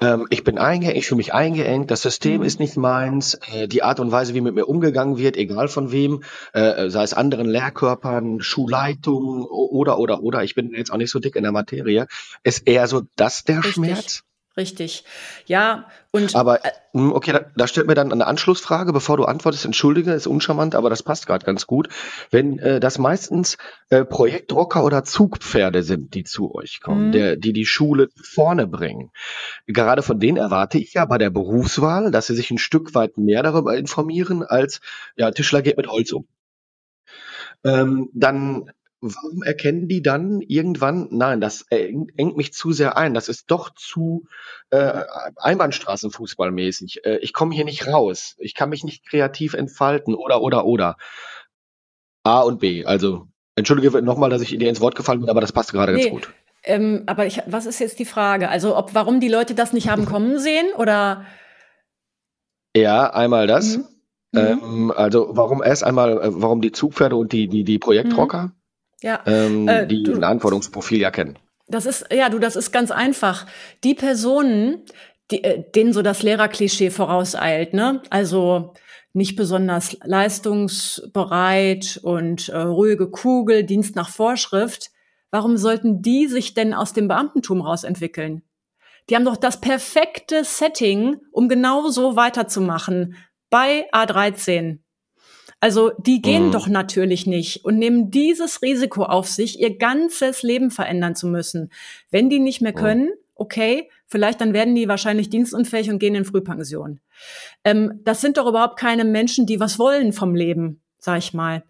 ähm, 0.00 0.26
ich 0.30 0.44
bin 0.44 0.58
eingeengt, 0.58 0.96
ich 0.96 1.06
fühle 1.06 1.16
mich 1.18 1.34
eingeengt, 1.34 1.90
das 1.90 2.02
System 2.02 2.42
ist 2.42 2.60
nicht 2.60 2.76
meins, 2.76 3.34
äh, 3.52 3.66
die 3.66 3.82
Art 3.82 4.00
und 4.00 4.12
Weise, 4.12 4.34
wie 4.34 4.40
mit 4.40 4.54
mir 4.54 4.66
umgegangen 4.66 5.18
wird, 5.18 5.36
egal 5.36 5.68
von 5.68 5.90
wem, 5.90 6.22
äh, 6.52 6.88
sei 6.90 7.02
es 7.02 7.14
anderen 7.14 7.48
Lehrkörpern, 7.48 8.40
Schulleitungen 8.40 9.44
oder, 9.44 9.98
oder, 9.98 10.22
oder, 10.22 10.44
ich 10.44 10.54
bin 10.54 10.72
jetzt 10.74 10.92
auch 10.92 10.98
nicht 10.98 11.10
so 11.10 11.18
dick 11.18 11.36
in 11.36 11.42
der 11.42 11.52
Materie, 11.52 12.06
ist 12.44 12.66
eher 12.66 12.86
so 12.86 13.02
das 13.16 13.44
der 13.44 13.58
Richtig. 13.58 13.74
Schmerz? 13.74 14.24
Richtig. 14.58 15.04
Ja, 15.46 15.86
und. 16.10 16.34
Aber, 16.34 16.64
äh, 16.64 16.70
hm, 16.92 17.12
okay, 17.12 17.32
da, 17.32 17.46
da, 17.56 17.66
stellt 17.66 17.86
mir 17.86 17.94
dann 17.94 18.12
eine 18.12 18.26
Anschlussfrage, 18.26 18.92
bevor 18.92 19.16
du 19.16 19.24
antwortest. 19.24 19.64
Entschuldige, 19.64 20.12
ist 20.12 20.26
uncharmant, 20.26 20.74
aber 20.74 20.90
das 20.90 21.02
passt 21.02 21.26
gerade 21.26 21.46
ganz 21.46 21.66
gut. 21.66 21.88
Wenn 22.30 22.58
äh, 22.58 22.80
das 22.80 22.98
meistens 22.98 23.56
äh, 23.88 24.04
Projektrocker 24.04 24.84
oder 24.84 25.04
Zugpferde 25.04 25.82
sind, 25.82 26.14
die 26.14 26.24
zu 26.24 26.54
euch 26.54 26.80
kommen, 26.80 27.08
mhm. 27.08 27.12
der, 27.12 27.36
die 27.36 27.54
die 27.54 27.66
Schule 27.66 28.08
vorne 28.22 28.66
bringen. 28.66 29.10
Gerade 29.66 30.02
von 30.02 30.20
denen 30.20 30.36
erwarte 30.36 30.78
ich 30.78 30.94
ja 30.94 31.06
bei 31.06 31.16
der 31.16 31.30
Berufswahl, 31.30 32.10
dass 32.10 32.26
sie 32.26 32.34
sich 32.34 32.50
ein 32.50 32.58
Stück 32.58 32.94
weit 32.94 33.16
mehr 33.16 33.42
darüber 33.42 33.76
informieren, 33.76 34.42
als, 34.42 34.80
ja, 35.16 35.30
Tischler 35.30 35.62
geht 35.62 35.78
mit 35.78 35.88
Holz 35.88 36.12
um. 36.12 36.26
Ähm, 37.64 38.08
dann 38.12 38.70
warum 39.00 39.42
erkennen 39.42 39.88
die 39.88 40.02
dann 40.02 40.40
irgendwann, 40.40 41.08
nein, 41.10 41.40
das 41.40 41.66
engt 41.70 42.36
mich 42.36 42.52
zu 42.52 42.72
sehr 42.72 42.96
ein, 42.96 43.14
das 43.14 43.28
ist 43.28 43.50
doch 43.50 43.70
zu 43.74 44.26
äh, 44.70 45.04
Einbahnstraßenfußballmäßig. 45.36 47.04
Äh, 47.04 47.18
ich 47.18 47.32
komme 47.32 47.54
hier 47.54 47.64
nicht 47.64 47.86
raus, 47.86 48.34
ich 48.38 48.54
kann 48.54 48.70
mich 48.70 48.84
nicht 48.84 49.08
kreativ 49.08 49.54
entfalten 49.54 50.14
oder 50.14 50.42
oder 50.42 50.64
oder. 50.64 50.96
A 52.24 52.40
und 52.40 52.60
B, 52.60 52.84
also 52.84 53.28
entschuldige 53.54 54.02
nochmal, 54.02 54.30
dass 54.30 54.42
ich 54.42 54.50
dir 54.50 54.68
ins 54.68 54.80
Wort 54.80 54.96
gefallen 54.96 55.20
bin, 55.20 55.30
aber 55.30 55.40
das 55.40 55.52
passt 55.52 55.72
gerade 55.72 55.92
nee, 55.92 56.02
ganz 56.02 56.10
gut. 56.10 56.34
Ähm, 56.64 57.04
aber 57.06 57.26
ich, 57.26 57.40
was 57.46 57.66
ist 57.66 57.78
jetzt 57.78 57.98
die 57.98 58.04
Frage? 58.04 58.48
Also 58.48 58.76
ob 58.76 58.94
warum 58.94 59.20
die 59.20 59.28
Leute 59.28 59.54
das 59.54 59.72
nicht 59.72 59.88
haben 59.88 60.06
kommen 60.06 60.38
sehen 60.38 60.66
oder? 60.76 61.24
Ja, 62.76 63.10
einmal 63.10 63.46
das. 63.46 63.78
Mhm. 63.78 63.84
Mhm. 64.32 64.40
Ähm, 64.40 64.92
also 64.94 65.28
warum 65.30 65.62
erst 65.62 65.84
einmal, 65.84 66.20
äh, 66.20 66.30
warum 66.32 66.60
die 66.60 66.72
Zugpferde 66.72 67.16
und 67.16 67.32
die, 67.32 67.48
die, 67.48 67.64
die 67.64 67.78
Projektrocker? 67.78 68.42
Mhm. 68.42 68.52
Ja. 69.02 69.22
Ähm, 69.26 69.68
äh, 69.68 69.86
die 69.86 70.04
ein 70.10 70.24
Anforderungsprofil 70.24 71.00
ja 71.00 71.10
kennen. 71.10 71.38
Das 71.68 71.86
ist, 71.86 72.06
ja, 72.12 72.28
du, 72.28 72.38
das 72.38 72.56
ist 72.56 72.72
ganz 72.72 72.90
einfach. 72.90 73.46
Die 73.84 73.94
Personen, 73.94 74.84
die, 75.30 75.44
äh, 75.44 75.62
denen 75.74 75.92
so 75.92 76.02
das 76.02 76.22
Lehrerklischee 76.22 76.90
vorauseilt, 76.90 77.74
ne? 77.74 78.02
Also 78.10 78.74
nicht 79.12 79.36
besonders 79.36 79.96
leistungsbereit 80.02 82.00
und 82.02 82.48
äh, 82.48 82.58
ruhige 82.58 83.10
Kugel, 83.10 83.64
Dienst 83.64 83.96
nach 83.96 84.08
Vorschrift. 84.08 84.90
Warum 85.30 85.56
sollten 85.56 86.02
die 86.02 86.26
sich 86.26 86.54
denn 86.54 86.72
aus 86.72 86.92
dem 86.92 87.08
Beamtentum 87.08 87.60
rausentwickeln? 87.60 88.42
Die 89.08 89.16
haben 89.16 89.24
doch 89.24 89.36
das 89.36 89.60
perfekte 89.60 90.44
Setting, 90.44 91.16
um 91.32 91.48
genau 91.48 91.88
so 91.88 92.16
weiterzumachen 92.16 93.16
bei 93.50 93.90
A13. 93.92 94.78
Also 95.60 95.90
die 95.98 96.22
gehen 96.22 96.46
mhm. 96.46 96.52
doch 96.52 96.68
natürlich 96.68 97.26
nicht 97.26 97.64
und 97.64 97.78
nehmen 97.78 98.10
dieses 98.10 98.62
Risiko 98.62 99.02
auf 99.02 99.28
sich, 99.28 99.60
ihr 99.60 99.76
ganzes 99.76 100.42
Leben 100.42 100.70
verändern 100.70 101.16
zu 101.16 101.26
müssen. 101.26 101.72
Wenn 102.10 102.30
die 102.30 102.38
nicht 102.38 102.60
mehr 102.60 102.72
mhm. 102.72 102.76
können, 102.76 103.10
okay, 103.34 103.90
vielleicht 104.06 104.40
dann 104.40 104.52
werden 104.52 104.74
die 104.74 104.88
wahrscheinlich 104.88 105.30
dienstunfähig 105.30 105.90
und 105.90 105.98
gehen 105.98 106.14
in 106.14 106.24
Frühpension. 106.24 107.00
Ähm, 107.64 108.00
das 108.04 108.20
sind 108.20 108.36
doch 108.36 108.46
überhaupt 108.46 108.78
keine 108.78 109.04
Menschen, 109.04 109.46
die 109.46 109.58
was 109.58 109.78
wollen 109.78 110.12
vom 110.12 110.34
Leben, 110.34 110.80
sag 110.98 111.18
ich 111.18 111.34
mal. 111.34 111.64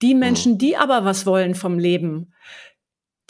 Die 0.00 0.14
mhm. 0.14 0.20
Menschen, 0.20 0.58
die 0.58 0.76
aber 0.76 1.04
was 1.04 1.26
wollen 1.26 1.54
vom 1.54 1.78
Leben, 1.78 2.32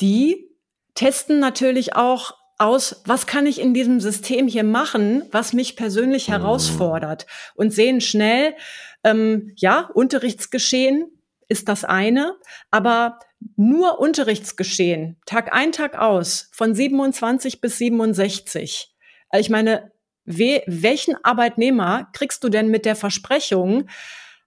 die 0.01 0.49
testen 0.95 1.39
natürlich 1.39 1.97
auch 1.97 2.35
aus, 2.59 3.03
was 3.07 3.27
kann 3.27 3.47
ich 3.47 3.61
in 3.61 3.73
diesem 3.73 4.01
System 4.01 4.49
hier 4.49 4.65
machen, 4.65 5.23
was 5.31 5.53
mich 5.53 5.77
persönlich 5.77 6.29
mhm. 6.29 6.33
herausfordert 6.33 7.27
und 7.55 7.73
sehen 7.73 8.01
schnell, 8.01 8.55
ähm, 9.05 9.53
ja, 9.57 9.91
Unterrichtsgeschehen 9.95 11.11
ist 11.49 11.69
das 11.69 11.85
eine, 11.85 12.37
aber 12.71 13.19
nur 13.57 14.01
Unterrichtsgeschehen, 14.01 15.17
Tag 15.27 15.53
ein, 15.53 15.73
Tag 15.73 15.99
aus, 15.99 16.51
von 16.53 16.75
27 16.75 17.61
bis 17.61 17.79
67. 17.79 18.95
Also 19.31 19.41
ich 19.41 19.51
meine, 19.51 19.93
we 20.25 20.63
welchen 20.67 21.17
Arbeitnehmer 21.25 22.09
kriegst 22.13 22.45
du 22.45 22.49
denn 22.49 22.69
mit 22.69 22.85
der 22.85 22.97
Versprechung, 22.97 23.89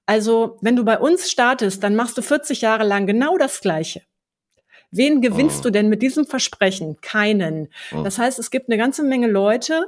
also 0.06 0.58
wenn 0.62 0.76
du 0.76 0.84
bei 0.84 1.00
uns 1.00 1.32
startest, 1.32 1.84
dann 1.84 1.96
machst 1.96 2.18
du 2.18 2.22
40 2.22 2.62
Jahre 2.62 2.84
lang 2.84 3.08
genau 3.08 3.38
das 3.38 3.62
Gleiche. 3.62 4.02
Wen 4.92 5.22
gewinnst 5.22 5.60
oh. 5.60 5.64
du 5.64 5.70
denn 5.70 5.88
mit 5.88 6.02
diesem 6.02 6.26
Versprechen? 6.26 7.00
Keinen. 7.00 7.70
Oh. 7.96 8.04
Das 8.04 8.18
heißt, 8.18 8.38
es 8.38 8.52
gibt 8.52 8.70
eine 8.70 8.78
ganze 8.78 9.04
Menge 9.04 9.28
Leute, 9.28 9.86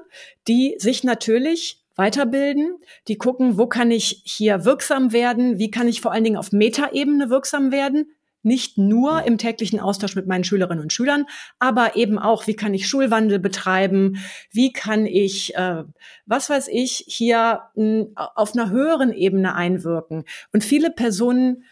die 0.48 0.76
sich 0.78 1.04
natürlich 1.04 1.83
weiterbilden, 1.96 2.78
die 3.08 3.18
gucken, 3.18 3.58
wo 3.58 3.68
kann 3.68 3.92
ich 3.92 4.22
hier 4.26 4.66
wirksam 4.66 5.12
werden, 5.14 5.60
wie 5.60 5.72
kann 5.72 5.88
ich 5.88 6.02
vor 6.02 6.12
allen 6.12 6.24
Dingen 6.24 6.38
auf 6.38 6.52
Metaebene 6.52 7.30
wirksam 7.30 7.72
werden, 7.72 8.12
nicht 8.44 8.78
nur 8.78 9.24
im 9.24 9.38
täglichen 9.38 9.80
Austausch 9.80 10.16
mit 10.16 10.28
meinen 10.28 10.44
Schülerinnen 10.44 10.84
und 10.84 10.92
Schülern, 10.92 11.26
aber 11.60 11.96
eben 11.96 12.20
auch, 12.20 12.46
wie 12.46 12.56
kann 12.56 12.74
ich 12.74 12.88
Schulwandel 12.88 13.40
betreiben, 13.40 14.18
wie 14.52 14.74
kann 14.74 15.06
ich, 15.06 15.56
äh, 15.56 15.84
was 16.26 16.50
weiß 16.50 16.68
ich, 16.68 17.06
hier 17.08 17.62
mh, 17.76 18.08
auf 18.16 18.54
einer 18.54 18.70
höheren 18.70 19.14
Ebene 19.14 19.56
einwirken. 19.56 20.26
Und 20.52 20.64
viele 20.64 20.92
Personen 20.92 21.64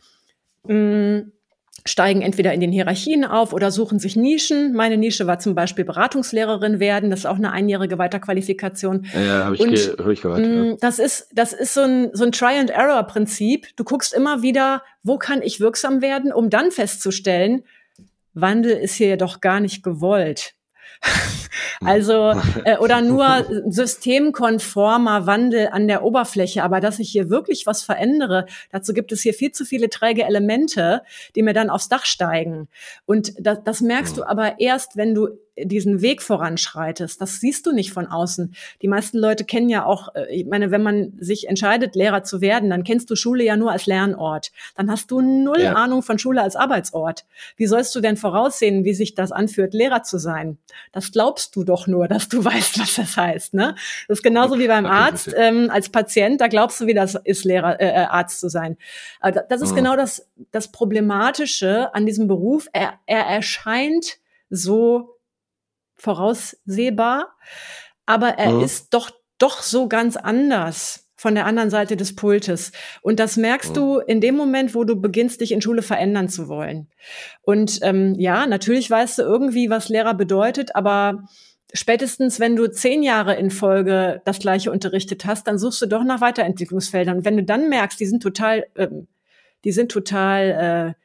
mh, 0.65 1.23
steigen 1.85 2.21
entweder 2.21 2.53
in 2.53 2.59
den 2.59 2.71
Hierarchien 2.71 3.25
auf 3.25 3.53
oder 3.53 3.71
suchen 3.71 3.99
sich 3.99 4.15
Nischen. 4.15 4.73
Meine 4.73 4.97
Nische 4.97 5.27
war 5.27 5.39
zum 5.39 5.55
Beispiel 5.55 5.85
Beratungslehrerin 5.85 6.79
werden. 6.79 7.09
Das 7.09 7.21
ist 7.21 7.25
auch 7.25 7.37
eine 7.37 7.51
einjährige 7.51 7.97
Weiterqualifikation. 7.97 9.07
Ja, 9.13 9.45
habe 9.45 9.55
ich, 9.55 9.61
ge 9.61 9.95
hab 9.97 10.07
ich 10.07 10.21
gehört. 10.21 10.39
Ja. 10.39 10.45
Mm, 10.45 10.77
das 10.79 10.99
ist, 10.99 11.29
das 11.33 11.53
ist 11.53 11.73
so 11.73 11.81
ein, 11.81 12.09
so 12.13 12.23
ein 12.23 12.31
Try-and-Error-Prinzip. 12.31 13.75
Du 13.75 13.83
guckst 13.83 14.13
immer 14.13 14.41
wieder, 14.41 14.83
wo 15.03 15.17
kann 15.17 15.41
ich 15.41 15.59
wirksam 15.59 16.01
werden, 16.01 16.31
um 16.31 16.49
dann 16.49 16.71
festzustellen, 16.71 17.63
Wandel 18.33 18.71
ist 18.71 18.95
hier 18.95 19.17
doch 19.17 19.41
gar 19.41 19.59
nicht 19.59 19.83
gewollt. 19.83 20.53
also 21.83 22.33
äh, 22.65 22.77
oder 22.77 23.01
nur 23.01 23.45
systemkonformer 23.67 25.25
Wandel 25.27 25.69
an 25.71 25.87
der 25.87 26.03
Oberfläche, 26.03 26.63
aber 26.63 26.79
dass 26.79 26.99
ich 26.99 27.09
hier 27.09 27.29
wirklich 27.29 27.65
was 27.65 27.83
verändere, 27.83 28.45
dazu 28.71 28.93
gibt 28.93 29.11
es 29.11 29.21
hier 29.21 29.33
viel 29.33 29.51
zu 29.51 29.65
viele 29.65 29.89
träge 29.89 30.23
Elemente, 30.23 31.01
die 31.35 31.43
mir 31.43 31.53
dann 31.53 31.69
aufs 31.69 31.89
Dach 31.89 32.05
steigen. 32.05 32.67
Und 33.05 33.33
das, 33.39 33.63
das 33.63 33.81
merkst 33.81 34.17
du 34.17 34.23
aber 34.23 34.59
erst, 34.59 34.97
wenn 34.97 35.15
du 35.15 35.29
diesen 35.57 36.01
Weg 36.01 36.21
voranschreitest. 36.21 37.19
Das 37.19 37.39
siehst 37.39 37.65
du 37.65 37.71
nicht 37.71 37.91
von 37.91 38.07
außen. 38.07 38.55
Die 38.81 38.87
meisten 38.87 39.17
Leute 39.17 39.43
kennen 39.43 39.69
ja 39.69 39.85
auch, 39.85 40.15
äh, 40.15 40.33
ich 40.33 40.45
meine, 40.45 40.71
wenn 40.71 40.83
man 40.83 41.13
sich 41.19 41.47
entscheidet, 41.47 41.95
Lehrer 41.95 42.23
zu 42.23 42.41
werden, 42.41 42.69
dann 42.69 42.83
kennst 42.83 43.09
du 43.09 43.15
Schule 43.15 43.43
ja 43.43 43.57
nur 43.57 43.71
als 43.71 43.85
Lernort. 43.85 44.51
Dann 44.75 44.89
hast 44.89 45.11
du 45.11 45.21
null 45.21 45.61
ja. 45.61 45.73
Ahnung 45.73 46.03
von 46.03 46.19
Schule 46.19 46.41
als 46.41 46.55
Arbeitsort. 46.55 47.25
Wie 47.57 47.67
sollst 47.67 47.93
du 47.95 48.01
denn 48.01 48.17
voraussehen, 48.17 48.85
wie 48.85 48.93
sich 48.93 49.13
das 49.13 49.31
anfühlt, 49.31 49.73
Lehrer 49.73 50.03
zu 50.03 50.17
sein? 50.17 50.57
Das 50.91 51.11
glaubst 51.11 51.40
du 51.49 51.63
doch 51.63 51.87
nur, 51.87 52.07
dass 52.07 52.29
du 52.29 52.45
weißt, 52.45 52.79
was 52.79 52.95
das 52.95 53.17
heißt. 53.17 53.53
Ne? 53.53 53.75
Das 54.07 54.19
ist 54.19 54.23
genauso 54.23 54.59
wie 54.59 54.67
beim 54.67 54.85
Arzt. 54.85 55.33
Ähm, 55.35 55.69
als 55.71 55.89
Patient, 55.89 56.39
da 56.39 56.47
glaubst 56.47 56.79
du, 56.79 56.87
wie 56.87 56.93
das 56.93 57.15
ist, 57.15 57.45
Lehrer, 57.45 57.79
äh, 57.79 57.87
äh 57.87 58.05
Arzt 58.05 58.39
zu 58.39 58.49
sein. 58.49 58.77
Aber 59.19 59.41
das 59.41 59.61
ist 59.61 59.71
mhm. 59.71 59.77
genau 59.77 59.95
das, 59.95 60.29
das 60.51 60.71
Problematische 60.71 61.93
an 61.95 62.05
diesem 62.05 62.27
Beruf. 62.27 62.67
Er, 62.73 62.93
er 63.05 63.25
erscheint 63.25 64.17
so 64.49 65.17
voraussehbar, 65.95 67.35
aber 68.05 68.29
er 68.37 68.51
mhm. 68.51 68.63
ist 68.63 68.93
doch 68.93 69.11
doch 69.41 69.63
so 69.63 69.87
ganz 69.87 70.17
anders 70.17 71.10
von 71.21 71.35
der 71.35 71.45
anderen 71.45 71.69
Seite 71.69 71.95
des 71.95 72.15
Pultes. 72.15 72.71
Und 73.03 73.19
das 73.19 73.37
merkst 73.37 73.69
mhm. 73.69 73.75
du 73.75 73.99
in 73.99 74.21
dem 74.21 74.35
Moment, 74.35 74.73
wo 74.73 74.85
du 74.85 74.99
beginnst, 74.99 75.39
dich 75.39 75.51
in 75.51 75.61
Schule 75.61 75.83
verändern 75.83 76.29
zu 76.29 76.47
wollen. 76.47 76.87
Und 77.43 77.77
ähm, 77.83 78.15
ja, 78.17 78.47
natürlich 78.47 78.89
weißt 78.89 79.19
du 79.19 79.21
irgendwie, 79.21 79.69
was 79.69 79.87
Lehrer 79.87 80.15
bedeutet, 80.15 80.75
aber 80.75 81.27
spätestens, 81.73 82.39
wenn 82.39 82.55
du 82.55 82.71
zehn 82.71 83.03
Jahre 83.03 83.35
in 83.35 83.51
Folge 83.51 84.23
das 84.25 84.39
gleiche 84.39 84.71
unterrichtet 84.71 85.23
hast, 85.25 85.45
dann 85.45 85.59
suchst 85.59 85.83
du 85.83 85.85
doch 85.85 86.03
nach 86.03 86.21
Weiterentwicklungsfeldern. 86.21 87.17
Und 87.17 87.25
wenn 87.25 87.37
du 87.37 87.43
dann 87.43 87.69
merkst, 87.69 87.99
die 87.99 88.07
sind 88.07 88.23
total, 88.23 88.65
ähm, 88.75 89.07
die 89.63 89.73
sind 89.73 89.91
total 89.91 90.95
äh, 90.97 91.01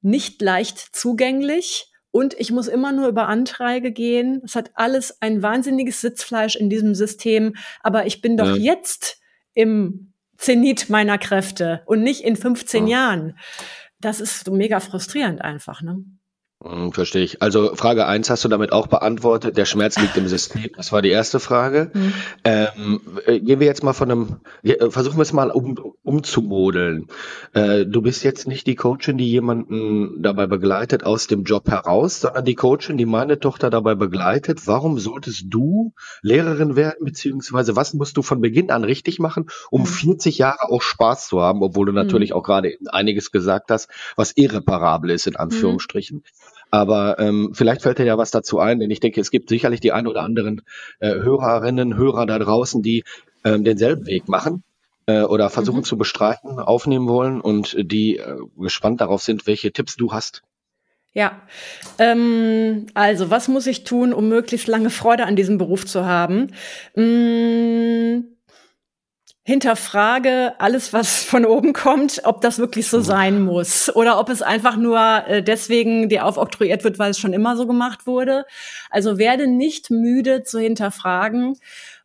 nicht 0.00 0.40
leicht 0.40 0.78
zugänglich, 0.78 1.86
und 2.12 2.34
ich 2.40 2.50
muss 2.50 2.66
immer 2.66 2.90
nur 2.90 3.06
über 3.06 3.28
Anträge 3.28 3.92
gehen. 3.92 4.42
Es 4.44 4.56
hat 4.56 4.72
alles 4.74 5.22
ein 5.22 5.42
wahnsinniges 5.42 6.00
Sitzfleisch 6.00 6.56
in 6.56 6.68
diesem 6.68 6.96
System. 6.96 7.54
Aber 7.84 8.04
ich 8.04 8.20
bin 8.20 8.36
doch 8.36 8.56
ja. 8.56 8.74
jetzt 8.74 9.19
im 9.54 10.12
Zenit 10.36 10.88
meiner 10.88 11.18
Kräfte 11.18 11.82
und 11.86 12.02
nicht 12.02 12.22
in 12.22 12.36
15 12.36 12.86
ja. 12.86 12.98
Jahren. 12.98 13.38
Das 14.00 14.20
ist 14.20 14.44
so 14.44 14.52
mega 14.52 14.80
frustrierend 14.80 15.42
einfach, 15.42 15.82
ne? 15.82 16.02
Hm, 16.62 16.92
verstehe 16.92 17.22
ich. 17.22 17.40
Also 17.40 17.74
Frage 17.74 18.06
eins 18.06 18.28
hast 18.28 18.44
du 18.44 18.48
damit 18.48 18.70
auch 18.70 18.86
beantwortet. 18.86 19.56
Der 19.56 19.64
Schmerz 19.64 19.98
liegt 19.98 20.18
im 20.18 20.28
System. 20.28 20.68
Das 20.76 20.92
war 20.92 21.00
die 21.00 21.08
erste 21.08 21.40
Frage. 21.40 21.90
Mhm. 21.94 22.12
Ähm, 22.44 23.00
äh, 23.24 23.40
gehen 23.40 23.60
wir 23.60 23.66
jetzt 23.66 23.82
mal 23.82 23.94
von 23.94 24.10
einem, 24.10 24.36
äh, 24.62 24.90
versuchen 24.90 25.16
wir 25.16 25.22
es 25.22 25.32
mal 25.32 25.50
um, 25.50 25.78
umzumodeln. 26.02 27.08
Äh, 27.54 27.86
du 27.86 28.02
bist 28.02 28.24
jetzt 28.24 28.46
nicht 28.46 28.66
die 28.66 28.74
Coachin, 28.74 29.16
die 29.16 29.30
jemanden 29.30 30.22
dabei 30.22 30.46
begleitet 30.46 31.02
aus 31.02 31.28
dem 31.28 31.44
Job 31.44 31.66
heraus, 31.70 32.20
sondern 32.20 32.44
die 32.44 32.56
Coachin, 32.56 32.98
die 32.98 33.06
meine 33.06 33.40
Tochter 33.40 33.70
dabei 33.70 33.94
begleitet. 33.94 34.66
Warum 34.66 34.98
solltest 34.98 35.46
du 35.48 35.94
Lehrerin 36.20 36.76
werden, 36.76 37.06
beziehungsweise 37.06 37.74
was 37.74 37.94
musst 37.94 38.18
du 38.18 38.22
von 38.22 38.42
Beginn 38.42 38.70
an 38.70 38.84
richtig 38.84 39.18
machen, 39.18 39.48
um 39.70 39.82
mhm. 39.82 39.86
40 39.86 40.36
Jahre 40.36 40.68
auch 40.68 40.82
Spaß 40.82 41.26
zu 41.28 41.40
haben, 41.40 41.62
obwohl 41.62 41.86
du 41.86 41.92
natürlich 41.92 42.30
mhm. 42.30 42.36
auch 42.36 42.42
gerade 42.42 42.76
einiges 42.90 43.30
gesagt 43.30 43.70
hast, 43.70 43.88
was 44.14 44.32
irreparabel 44.36 45.08
ist, 45.08 45.26
in 45.26 45.36
Anführungsstrichen. 45.36 46.22
Aber 46.70 47.18
ähm, 47.18 47.50
vielleicht 47.52 47.82
fällt 47.82 47.98
dir 47.98 48.04
ja 48.04 48.18
was 48.18 48.30
dazu 48.30 48.58
ein, 48.60 48.78
denn 48.78 48.90
ich 48.90 49.00
denke, 49.00 49.20
es 49.20 49.30
gibt 49.30 49.48
sicherlich 49.48 49.80
die 49.80 49.92
ein 49.92 50.06
oder 50.06 50.22
anderen 50.22 50.62
äh, 51.00 51.14
Hörerinnen, 51.14 51.96
Hörer 51.96 52.26
da 52.26 52.38
draußen, 52.38 52.82
die 52.82 53.04
ähm, 53.44 53.64
denselben 53.64 54.06
Weg 54.06 54.28
machen 54.28 54.62
äh, 55.06 55.22
oder 55.22 55.50
versuchen 55.50 55.78
mhm. 55.78 55.84
zu 55.84 55.96
bestreiten, 55.96 56.58
aufnehmen 56.58 57.08
wollen 57.08 57.40
und 57.40 57.76
die 57.78 58.18
äh, 58.18 58.36
gespannt 58.58 59.00
darauf 59.00 59.22
sind, 59.22 59.46
welche 59.46 59.72
Tipps 59.72 59.96
du 59.96 60.12
hast. 60.12 60.42
Ja, 61.12 61.42
ähm, 61.98 62.86
also 62.94 63.30
was 63.30 63.48
muss 63.48 63.66
ich 63.66 63.82
tun, 63.82 64.12
um 64.12 64.28
möglichst 64.28 64.68
lange 64.68 64.90
Freude 64.90 65.26
an 65.26 65.34
diesem 65.34 65.58
Beruf 65.58 65.84
zu 65.84 66.06
haben? 66.06 66.52
Hm, 66.94 68.29
hinterfrage 69.42 70.54
alles, 70.58 70.92
was 70.92 71.24
von 71.24 71.44
oben 71.44 71.72
kommt, 71.72 72.22
ob 72.24 72.40
das 72.40 72.58
wirklich 72.58 72.88
so 72.88 73.00
sein 73.00 73.42
muss 73.42 73.94
oder 73.94 74.18
ob 74.20 74.28
es 74.28 74.42
einfach 74.42 74.76
nur 74.76 74.98
äh, 75.26 75.42
deswegen 75.42 76.08
dir 76.08 76.26
aufoktroyiert 76.26 76.84
wird, 76.84 76.98
weil 76.98 77.10
es 77.10 77.18
schon 77.18 77.32
immer 77.32 77.56
so 77.56 77.66
gemacht 77.66 78.06
wurde. 78.06 78.44
Also 78.90 79.18
werde 79.18 79.46
nicht 79.46 79.90
müde 79.90 80.42
zu 80.42 80.58
hinterfragen 80.58 81.56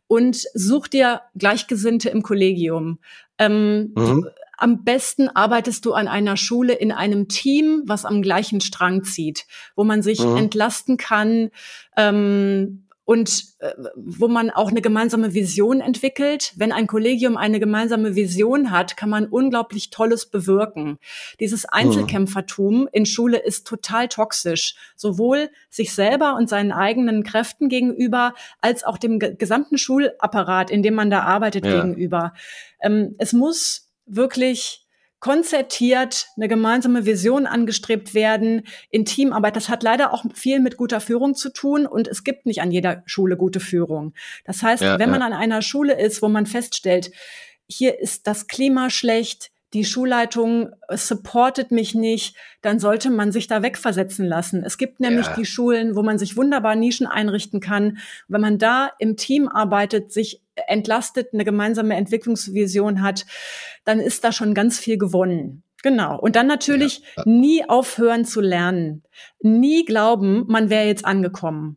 und 0.06 0.44
such 0.54 0.88
dir 0.88 1.22
Gleichgesinnte 1.36 2.08
im 2.08 2.22
Kollegium. 2.22 2.98
Ähm, 3.38 3.92
mhm. 3.94 4.28
Am 4.58 4.84
besten 4.84 5.28
arbeitest 5.28 5.84
du 5.84 5.92
an 5.92 6.08
einer 6.08 6.38
Schule 6.38 6.72
in 6.72 6.90
einem 6.90 7.28
Team, 7.28 7.82
was 7.84 8.06
am 8.06 8.22
gleichen 8.22 8.62
Strang 8.62 9.04
zieht, 9.04 9.44
wo 9.74 9.84
man 9.84 10.00
sich 10.00 10.20
mhm. 10.20 10.36
entlasten 10.36 10.96
kann, 10.96 11.50
ähm, 11.96 12.85
und 13.06 13.44
äh, 13.60 13.72
wo 13.94 14.26
man 14.26 14.50
auch 14.50 14.68
eine 14.68 14.82
gemeinsame 14.82 15.32
Vision 15.32 15.80
entwickelt. 15.80 16.52
Wenn 16.56 16.72
ein 16.72 16.88
Kollegium 16.88 17.36
eine 17.36 17.60
gemeinsame 17.60 18.16
Vision 18.16 18.72
hat, 18.72 18.96
kann 18.96 19.08
man 19.08 19.26
unglaublich 19.26 19.90
Tolles 19.90 20.26
bewirken. 20.26 20.98
Dieses 21.38 21.62
hm. 21.62 21.70
Einzelkämpfertum 21.70 22.88
in 22.92 23.06
Schule 23.06 23.38
ist 23.38 23.64
total 23.66 24.08
toxisch, 24.08 24.74
sowohl 24.96 25.50
sich 25.70 25.94
selber 25.94 26.34
und 26.34 26.48
seinen 26.48 26.72
eigenen 26.72 27.22
Kräften 27.22 27.68
gegenüber, 27.68 28.34
als 28.60 28.82
auch 28.82 28.98
dem 28.98 29.20
gesamten 29.20 29.78
Schulapparat, 29.78 30.72
in 30.72 30.82
dem 30.82 30.94
man 30.94 31.08
da 31.08 31.20
arbeitet, 31.20 31.64
ja. 31.64 31.80
gegenüber. 31.80 32.34
Ähm, 32.82 33.14
es 33.18 33.32
muss 33.32 33.88
wirklich 34.06 34.85
konzertiert 35.26 36.28
eine 36.36 36.46
gemeinsame 36.46 37.04
Vision 37.04 37.46
angestrebt 37.46 38.14
werden 38.14 38.62
in 38.90 39.04
Teamarbeit. 39.04 39.56
Das 39.56 39.68
hat 39.68 39.82
leider 39.82 40.14
auch 40.14 40.24
viel 40.34 40.60
mit 40.60 40.76
guter 40.76 41.00
Führung 41.00 41.34
zu 41.34 41.52
tun 41.52 41.84
und 41.84 42.06
es 42.06 42.22
gibt 42.22 42.46
nicht 42.46 42.62
an 42.62 42.70
jeder 42.70 43.02
Schule 43.06 43.36
gute 43.36 43.58
Führung. 43.58 44.14
Das 44.44 44.62
heißt, 44.62 44.84
ja, 44.84 45.00
wenn 45.00 45.10
man 45.10 45.22
an 45.22 45.32
einer 45.32 45.62
Schule 45.62 46.00
ist, 46.00 46.22
wo 46.22 46.28
man 46.28 46.46
feststellt, 46.46 47.10
hier 47.66 47.98
ist 47.98 48.28
das 48.28 48.46
Klima 48.46 48.88
schlecht, 48.88 49.50
die 49.72 49.84
Schulleitung 49.84 50.70
supportet 50.90 51.70
mich 51.70 51.94
nicht, 51.94 52.36
dann 52.62 52.78
sollte 52.78 53.10
man 53.10 53.32
sich 53.32 53.46
da 53.46 53.62
wegversetzen 53.62 54.26
lassen. 54.26 54.62
Es 54.64 54.78
gibt 54.78 55.00
nämlich 55.00 55.26
ja. 55.26 55.34
die 55.34 55.44
Schulen, 55.44 55.96
wo 55.96 56.02
man 56.02 56.18
sich 56.18 56.36
wunderbar 56.36 56.76
Nischen 56.76 57.06
einrichten 57.06 57.60
kann. 57.60 57.98
Wenn 58.28 58.40
man 58.40 58.58
da 58.58 58.90
im 58.98 59.16
Team 59.16 59.48
arbeitet, 59.48 60.12
sich 60.12 60.40
entlastet, 60.54 61.34
eine 61.34 61.44
gemeinsame 61.44 61.96
Entwicklungsvision 61.96 63.02
hat, 63.02 63.26
dann 63.84 64.00
ist 64.00 64.24
da 64.24 64.32
schon 64.32 64.54
ganz 64.54 64.78
viel 64.78 64.98
gewonnen. 64.98 65.62
Genau. 65.82 66.18
Und 66.18 66.36
dann 66.36 66.46
natürlich 66.46 67.02
ja. 67.16 67.22
nie 67.26 67.68
aufhören 67.68 68.24
zu 68.24 68.40
lernen. 68.40 69.02
Nie 69.40 69.84
glauben, 69.84 70.44
man 70.48 70.70
wäre 70.70 70.86
jetzt 70.86 71.04
angekommen, 71.04 71.76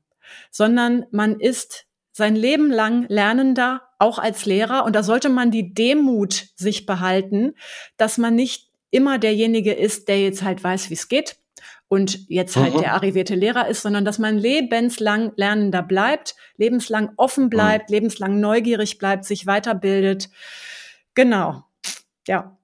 sondern 0.52 1.06
man 1.12 1.40
ist 1.40 1.86
sein 2.12 2.36
Leben 2.36 2.72
lang 2.72 3.06
Lernender, 3.08 3.82
auch 4.00 4.18
als 4.18 4.46
Lehrer. 4.46 4.86
Und 4.86 4.96
da 4.96 5.04
sollte 5.04 5.30
man 5.30 5.52
die 5.52 5.74
Demut 5.74 6.48
sich 6.56 6.86
behalten, 6.86 7.54
dass 7.98 8.18
man 8.18 8.36
nicht 8.36 8.70
immer 8.92 9.20
derjenige 9.20 9.74
ist, 9.74 10.08
der 10.08 10.22
jetzt 10.22 10.42
halt 10.42 10.64
weiß, 10.64 10.90
wie 10.90 10.96
es 10.96 11.08
geht 11.10 11.38
und 11.90 12.30
jetzt 12.30 12.56
halt 12.56 12.76
mhm. 12.76 12.82
der 12.82 12.94
arrivierte 12.94 13.36
Lehrer 13.36 13.68
ist, 13.68 13.82
sondern 13.82 14.06
dass 14.06 14.20
man 14.20 14.38
lebenslang 14.38 15.34
Lernender 15.36 15.82
bleibt, 15.84 16.36
lebenslang 16.56 17.12
offen 17.18 17.46
mhm. 17.46 17.50
bleibt, 17.50 17.90
mhm. 17.90 17.96
lebenslang 17.96 18.40
neugierig 18.40 19.00
bleibt, 19.00 19.26
sich 19.26 19.46
weiterbildet. 19.46 20.30
Genau. 21.16 21.64
Ja. 22.28 22.56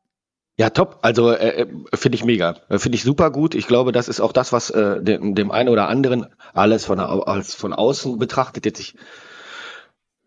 Ja, 0.57 0.69
top. 0.69 0.99
Also 1.01 1.31
äh, 1.31 1.63
äh 1.63 1.67
finde 1.95 2.15
ich 2.15 2.23
mega. 2.23 2.55
Äh, 2.69 2.77
finde 2.77 2.95
ich 2.95 3.03
super 3.03 3.29
gut. 3.31 3.55
Ich 3.55 3.67
glaube, 3.67 3.91
das 3.91 4.07
ist 4.07 4.21
auch 4.21 4.31
das, 4.31 4.53
was 4.53 4.69
äh, 4.69 5.03
dem, 5.03 5.35
dem 5.35 5.51
einen 5.51 5.69
oder 5.69 5.89
anderen 5.89 6.27
alles 6.53 6.85
von, 6.85 6.99
als 6.99 7.55
von 7.55 7.73
außen 7.73 8.17
betrachtet 8.17 8.65
jetzt 8.65 8.79
ich 8.79 8.95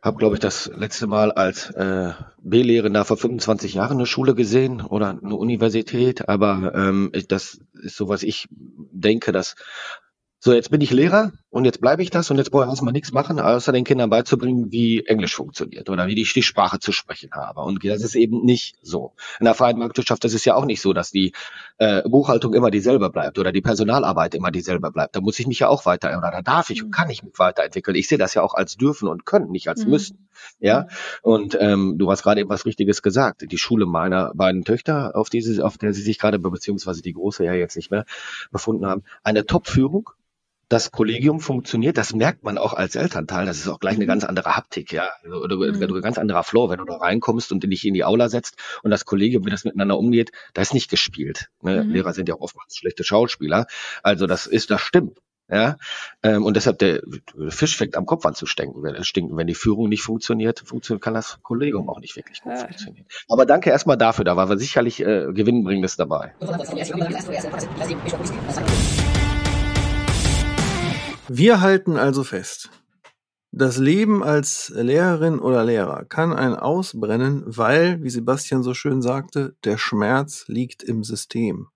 habe, 0.09 0.19
glaube 0.19 0.35
ich, 0.35 0.41
das 0.41 0.71
letzte 0.75 1.07
Mal 1.07 1.31
als 1.31 1.71
äh, 1.71 2.13
B-Lehrender 2.43 3.05
vor 3.05 3.17
25 3.17 3.75
Jahren 3.75 3.99
eine 3.99 4.07
Schule 4.07 4.35
gesehen 4.35 4.81
oder 4.81 5.11
eine 5.11 5.37
Universität, 5.37 6.29
aber 6.29 6.75
ähm, 6.75 7.13
das 7.29 7.61
ist 7.83 7.97
so, 7.97 8.09
was 8.09 8.23
ich 8.25 8.49
denke, 8.51 9.31
dass 9.31 9.55
so, 10.41 10.53
jetzt 10.53 10.71
bin 10.71 10.81
ich 10.81 10.93
Lehrer 10.93 11.33
und 11.51 11.65
jetzt 11.65 11.81
bleibe 11.81 12.03
ich 12.03 12.11
das 12.11 12.31
und 12.31 12.37
jetzt 12.37 12.51
brauche 12.51 12.65
ich 12.65 12.69
erstmal 12.69 12.93
nichts 12.93 13.13
machen, 13.13 13.41
außer 13.41 13.73
den 13.73 13.85
Kindern 13.85 14.11
beizubringen, 14.11 14.71
wie 14.71 15.07
Englisch 15.07 15.35
funktioniert 15.35 15.89
oder 15.89 16.07
wie 16.07 16.21
ich 16.21 16.35
die 16.35 16.43
Sprache 16.43 16.79
zu 16.79 16.93
sprechen 16.93 17.31
habe. 17.33 17.61
Und 17.63 17.83
das 17.85 18.03
ist 18.03 18.17
eben 18.17 18.45
nicht 18.45 18.77
so. 18.83 19.15
In 19.41 19.47
der 19.47 19.55
freien 19.55 19.79
Marktwirtschaft 19.79 20.23
das 20.25 20.35
ist 20.35 20.45
ja 20.45 20.55
auch 20.55 20.67
nicht 20.67 20.83
so, 20.83 20.93
dass 20.93 21.11
die 21.11 21.33
äh, 21.79 22.03
Buchhaltung 22.07 22.53
immer 22.53 22.71
dieselbe 22.71 23.09
bleibt 23.09 23.39
oder 23.39 23.51
die 23.51 23.63
Personalarbeit 23.63 24.35
immer 24.35 24.51
dieselbe 24.51 24.91
bleibt. 24.91 25.17
Da 25.17 25.23
muss 25.23 25.39
ich 25.39 25.47
mich 25.47 25.61
ja 25.61 25.69
auch 25.69 25.87
weiter 25.87 26.17
oder 26.19 26.31
da 26.31 26.43
darf 26.43 26.69
ich 26.69 26.85
und 26.85 26.91
kann 26.91 27.09
ich 27.09 27.23
mich 27.23 27.39
weiterentwickeln. 27.39 27.97
Ich 27.97 28.09
sehe 28.09 28.19
das 28.19 28.35
ja 28.35 28.43
auch 28.43 28.53
als 28.53 28.77
dürfen 28.77 29.09
und 29.09 29.25
können, 29.25 29.51
nicht 29.51 29.69
als 29.69 29.85
mhm. 29.85 29.91
müssen. 29.91 30.29
Ja, 30.61 30.87
und 31.23 31.57
ähm, 31.59 31.97
du 31.97 32.11
hast 32.11 32.23
gerade 32.23 32.43
eben 32.43 32.51
was 32.51 32.67
Richtiges 32.67 33.01
gesagt. 33.01 33.51
Die 33.51 33.59
Schule 33.59 33.87
meiner 33.87 34.33
beiden 34.35 34.65
Töchter, 34.65 35.17
auf 35.17 35.31
diese, 35.31 35.65
auf 35.65 35.79
der 35.79 35.95
sie 35.95 36.03
sich 36.03 36.19
gerade 36.19 36.39
beziehungsweise 36.39 37.01
die 37.01 37.15
große 37.15 37.43
ja 37.43 37.55
jetzt 37.55 37.77
nicht 37.77 37.91
mehr 37.91 38.05
befunden 38.51 38.85
haben, 38.85 39.03
eine 39.23 39.47
Top-Führung 39.47 40.11
das 40.69 40.91
Kollegium 40.91 41.41
funktioniert, 41.41 41.97
das 41.97 42.15
merkt 42.15 42.45
man 42.45 42.59
auch 42.59 42.75
als 42.75 42.95
Elternteil. 42.95 43.47
Das 43.47 43.59
ist 43.59 43.69
auch 43.69 43.81
gleich 43.81 43.95
eine 43.95 44.05
mhm. 44.05 44.09
ganz 44.09 44.25
andere 44.25 44.57
Haptik, 44.57 44.93
ja. 44.93 45.09
Oder, 45.25 45.57
mhm. 45.57 45.83
ein 45.83 46.03
ganz 46.03 46.19
anderer 46.19 46.45
Flow, 46.45 46.69
wenn 46.69 46.79
du 46.79 46.85
da 46.85 46.97
reinkommst 46.97 47.53
und 47.53 47.65
dich 47.65 47.87
in 47.87 47.95
die 47.95 48.05
Aula 48.05 48.29
setzt 48.29 48.57
und 48.83 48.91
das 48.91 49.05
Kollegium, 49.05 49.47
wie 49.47 49.51
das 49.51 49.65
miteinander 49.65 49.99
umgeht, 49.99 50.33
da 50.55 50.63
ist 50.63 50.75
nicht 50.75 50.91
gespielt. 50.91 51.49
Ne? 51.63 51.85
Mhm. 51.85 51.91
Lehrer 51.91 52.13
sind 52.13 52.29
ja 52.29 52.35
auch 52.35 52.41
oftmals 52.41 52.77
schlechte 52.77 53.05
Schauspieler. 53.05 53.67
Also 54.03 54.27
das 54.27 54.47
ist, 54.47 54.71
das 54.71 54.81
stimmt. 54.81 55.19
Ja, 55.51 55.79
ähm, 56.23 56.45
und 56.45 56.57
deshalb 56.57 56.79
der 56.79 57.01
Fisch 57.49 57.75
fängt 57.75 57.97
am 57.97 58.05
Kopf 58.05 58.27
an 58.27 58.35
zu 58.35 58.45
stinken. 58.45 58.83
Wenn, 58.83 59.03
stinken. 59.03 59.35
wenn 59.39 59.47
die 59.47 59.55
Führung 59.55 59.89
nicht 59.89 60.03
funktioniert, 60.03 60.61
funktioniert, 60.61 61.03
kann 61.03 61.15
das 61.15 61.39
Kollegium 61.43 61.89
auch 61.89 62.01
nicht 62.01 62.17
wirklich 62.17 62.43
gut 62.43 62.53
ja. 62.53 62.59
funktionieren. 62.59 63.07
Aber 63.29 63.47
danke 63.47 63.71
erstmal 63.71 63.97
dafür, 63.97 64.27
da 64.27 64.37
war 64.37 64.59
sicherlich 64.59 65.01
äh, 65.01 65.33
Gewinnbringendes 65.33 65.97
dabei. 65.97 66.35
Wir 71.31 71.61
halten 71.61 71.99
also 71.99 72.25
fest, 72.25 72.71
das 73.51 73.77
Leben 73.77 74.25
als 74.25 74.71
Lehrerin 74.75 75.39
oder 75.39 75.63
Lehrer 75.63 76.07
kann 76.07 76.33
ein 76.33 76.55
ausbrennen, 76.55 77.43
weil, 77.45 78.03
wie 78.03 78.09
Sebastian 78.09 78.63
so 78.63 78.73
schön 78.73 79.03
sagte, 79.03 79.55
der 79.63 79.77
Schmerz 79.77 80.49
liegt 80.49 80.83
im 80.83 81.05
System. 81.05 81.69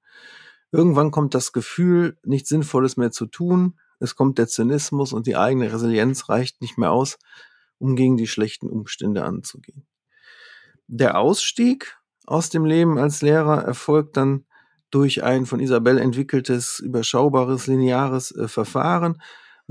Irgendwann 0.71 1.11
kommt 1.11 1.35
das 1.35 1.53
Gefühl, 1.53 2.17
nichts 2.25 2.49
Sinnvolles 2.49 2.97
mehr 2.97 3.11
zu 3.11 3.27
tun, 3.27 3.79
es 4.01 4.17
kommt 4.17 4.39
der 4.39 4.49
Zynismus 4.49 5.13
und 5.13 5.27
die 5.27 5.37
eigene 5.37 5.71
Resilienz 5.71 6.31
reicht 6.31 6.63
nicht 6.63 6.79
mehr 6.79 6.91
aus, 6.91 7.19
um 7.77 7.95
gegen 7.95 8.17
die 8.17 8.29
schlechten 8.29 8.71
Umstände 8.71 9.23
anzugehen. 9.23 9.87
Der 10.87 11.19
Ausstieg 11.19 11.99
aus 12.25 12.49
dem 12.49 12.65
Leben 12.65 12.97
als 12.97 13.21
Lehrer 13.21 13.65
erfolgt 13.65 14.17
dann 14.17 14.47
durch 14.91 15.25
ein 15.25 15.45
von 15.45 15.61
Isabel 15.61 15.99
entwickeltes, 15.99 16.79
überschaubares, 16.79 17.67
lineares 17.67 18.35
äh, 18.35 18.49
Verfahren, 18.49 19.21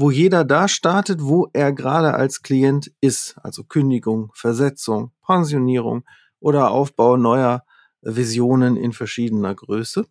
wo 0.02 0.10
jeder 0.10 0.44
da 0.44 0.68
startet, 0.68 1.22
wo 1.22 1.48
er 1.54 1.72
gerade 1.72 2.16
als 2.16 2.42
Klient 2.42 2.92
ist, 3.02 3.38
also 3.44 3.64
Kündigung, 3.64 4.32
Versetzung, 4.34 5.12
Pensionierung 5.24 6.04
oder 6.40 6.72
Aufbau 6.72 7.18
neuer 7.18 7.64
Visionen 8.02 8.78
in 8.78 8.94
verschiedener 8.94 9.54
Größe. 9.54 10.08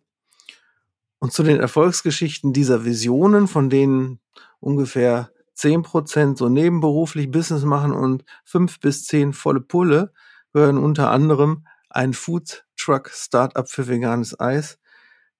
Und 1.19 1.33
zu 1.33 1.43
den 1.43 1.59
Erfolgsgeschichten 1.59 2.53
dieser 2.53 2.85
Visionen, 2.85 3.49
von 3.49 3.69
denen 3.69 4.21
ungefähr 4.61 5.29
zehn 5.53 5.83
Prozent 5.83 6.37
so 6.37 6.47
nebenberuflich 6.47 7.29
Business 7.29 7.65
machen 7.65 7.91
und 7.91 8.23
fünf 8.45 8.79
bis 8.79 9.05
zehn 9.05 9.33
volle 9.33 9.59
Pulle, 9.59 10.13
gehören 10.53 10.77
unter 10.77 11.11
anderem 11.11 11.67
ein 11.89 12.13
Food 12.13 12.65
Truck 12.77 13.11
Startup 13.13 13.69
für 13.69 13.89
veganes 13.89 14.39
Eis, 14.39 14.79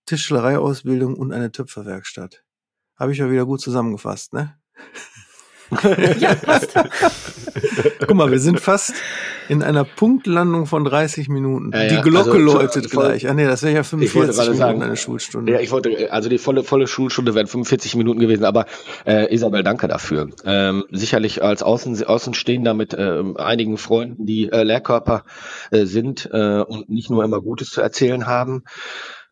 Tischlereiausbildung 0.05 1.15
und 1.15 1.31
eine 1.31 1.53
Töpferwerkstatt. 1.53 2.43
Habe 3.01 3.13
ich 3.13 3.17
ja 3.17 3.31
wieder 3.31 3.47
gut 3.47 3.59
zusammengefasst, 3.59 4.31
ne? 4.31 4.53
ja, 6.19 6.35
passt. 6.35 6.75
Guck 7.99 8.13
mal, 8.13 8.29
wir 8.29 8.37
sind 8.37 8.59
fast 8.59 8.93
in 9.49 9.63
einer 9.63 9.85
Punktlandung 9.85 10.67
von 10.67 10.85
30 10.85 11.27
Minuten. 11.27 11.71
Ja, 11.73 11.81
ja. 11.81 11.89
Die 11.89 12.07
Glocke 12.07 12.33
also, 12.33 12.39
läutet 12.43 12.91
voll, 12.91 13.05
gleich. 13.05 13.27
Ah 13.27 13.33
nee, 13.33 13.47
das 13.47 13.63
wäre 13.63 13.73
ja 13.73 13.81
45 13.81 14.37
Minuten 14.37 14.55
sagen, 14.55 14.83
eine 14.83 14.97
Schulstunde. 14.97 15.51
Ja, 15.51 15.59
ich 15.61 15.71
wollte, 15.71 16.13
also 16.13 16.29
die 16.29 16.37
volle, 16.37 16.63
volle 16.63 16.85
Schulstunde 16.85 17.33
wären 17.33 17.47
45 17.47 17.95
Minuten 17.95 18.19
gewesen, 18.19 18.45
aber 18.45 18.67
äh, 19.07 19.33
Isabel, 19.33 19.63
danke 19.63 19.87
dafür. 19.87 20.29
Ähm, 20.45 20.83
sicherlich 20.91 21.41
als 21.41 21.63
Außen, 21.63 22.03
Außenstehender 22.03 22.75
mit 22.75 22.93
äh, 22.93 23.23
einigen 23.37 23.79
Freunden, 23.79 24.27
die 24.27 24.51
äh, 24.51 24.61
Lehrkörper 24.61 25.23
äh, 25.71 25.85
sind 25.85 26.29
äh, 26.31 26.59
und 26.59 26.87
nicht 26.87 27.09
nur 27.09 27.23
immer 27.23 27.41
Gutes 27.41 27.71
zu 27.71 27.81
erzählen 27.81 28.27
haben 28.27 28.63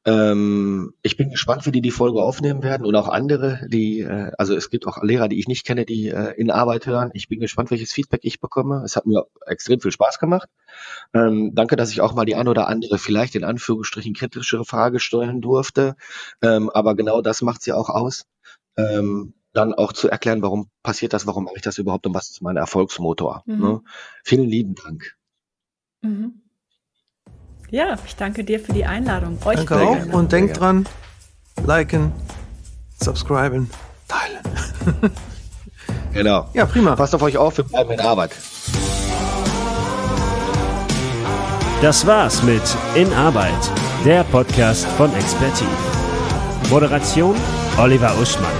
Ähm, 0.06 0.94
ich 1.02 1.18
bin 1.18 1.30
gespannt, 1.30 1.66
wie 1.66 1.72
die 1.72 1.82
die 1.82 1.92
Folge 1.92 2.22
aufnehmen 2.22 2.64
werden 2.64 2.86
und 2.86 2.96
auch 2.96 3.10
andere, 3.10 3.68
die, 3.68 4.00
äh, 4.00 4.32
also 4.38 4.56
es 4.56 4.70
gibt 4.70 4.88
auch 4.88 5.04
Lehrer, 5.04 5.28
die 5.28 5.40
ich 5.40 5.48
nicht 5.48 5.66
kenne, 5.66 5.86
die 5.86 6.08
äh, 6.08 6.34
in 6.38 6.52
Arbeit 6.52 6.86
hören. 6.86 7.12
Ich 7.14 7.28
bin 7.28 7.40
gespannt, 7.40 7.70
welches 7.70 7.92
Feedback 7.92 8.22
ich 8.24 8.40
bekomme. 8.40 8.82
Es 8.86 8.96
hat 8.96 9.06
mir 9.06 9.26
extrem 9.46 9.82
viel 9.82 9.92
Spaß 9.92 10.20
gemacht. 10.20 10.50
Ähm, 11.14 11.52
danke, 11.54 11.76
dass 11.76 11.92
ich 11.92 12.00
auch 12.02 12.14
mal 12.14 12.26
die 12.26 12.36
ein 12.36 12.48
oder 12.48 12.68
andere 12.68 12.98
vielleicht 12.98 13.36
in 13.36 13.44
Anführungsstrichen 13.44 14.14
kritischere 14.14 14.64
Frage 14.64 15.00
stellen 15.00 15.42
durfte. 15.42 15.96
Ähm, 16.42 16.70
aber 16.70 16.96
genau 16.96 17.22
das 17.22 17.42
macht 17.42 17.62
sie 17.62 17.74
auch 17.74 17.90
aus. 17.90 18.26
Ähm, 18.78 19.34
dann 19.52 19.74
auch 19.74 19.94
zu 19.94 20.10
erklären, 20.10 20.42
warum 20.42 20.70
passiert 20.84 21.12
das, 21.14 21.28
warum 21.28 21.44
mache 21.44 21.56
ich 21.58 21.62
das 21.62 21.78
überhaupt 21.78 22.08
und 22.08 22.14
was 22.14 22.30
ist 22.30 22.42
mein 22.42 22.56
Erfolgsmotor. 22.56 23.44
Mhm. 23.46 23.60
Ne? 23.60 23.82
Vielen 24.24 24.48
lieben 24.48 24.76
Dank. 24.76 25.18
Mhm. 26.02 26.42
Ja, 27.72 27.96
ich 28.06 28.16
danke 28.16 28.44
dir 28.44 28.60
für 28.60 28.74
die 28.74 28.86
Einladung. 28.86 29.38
Euch 29.46 29.58
danke 29.58 29.76
auch 29.76 29.96
gerne. 29.96 30.12
und 30.14 30.32
denkt 30.32 30.60
dran, 30.60 30.88
liken, 31.66 32.12
subscriben, 33.00 33.70
teilen. 34.08 35.12
genau. 36.14 36.50
Ja, 36.54 36.66
prima. 36.66 36.96
Passt 36.96 37.14
auf 37.14 37.22
euch 37.22 37.38
auf, 37.38 37.58
wir 37.58 37.66
bleiben 37.66 37.92
in 37.92 38.00
Arbeit. 38.00 38.32
Das 41.82 42.06
war's 42.06 42.44
mit 42.44 42.64
In 42.96 43.14
Arbeit, 43.14 43.72
der 44.04 44.24
Podcast 44.26 44.86
von 44.98 45.14
Expertiv. 45.16 45.68
Moderation 46.70 47.36
Oliver 47.78 48.14
Uschmann. 48.20 48.52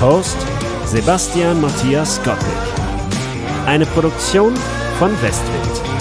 Host 0.00 0.36
Sebastian 0.84 1.60
Matthias 1.60 2.22
Gottlieb. 2.22 2.52
Eine 3.66 3.86
Produktion 3.86 4.54
von 4.98 5.10
Westwind. 5.22 5.91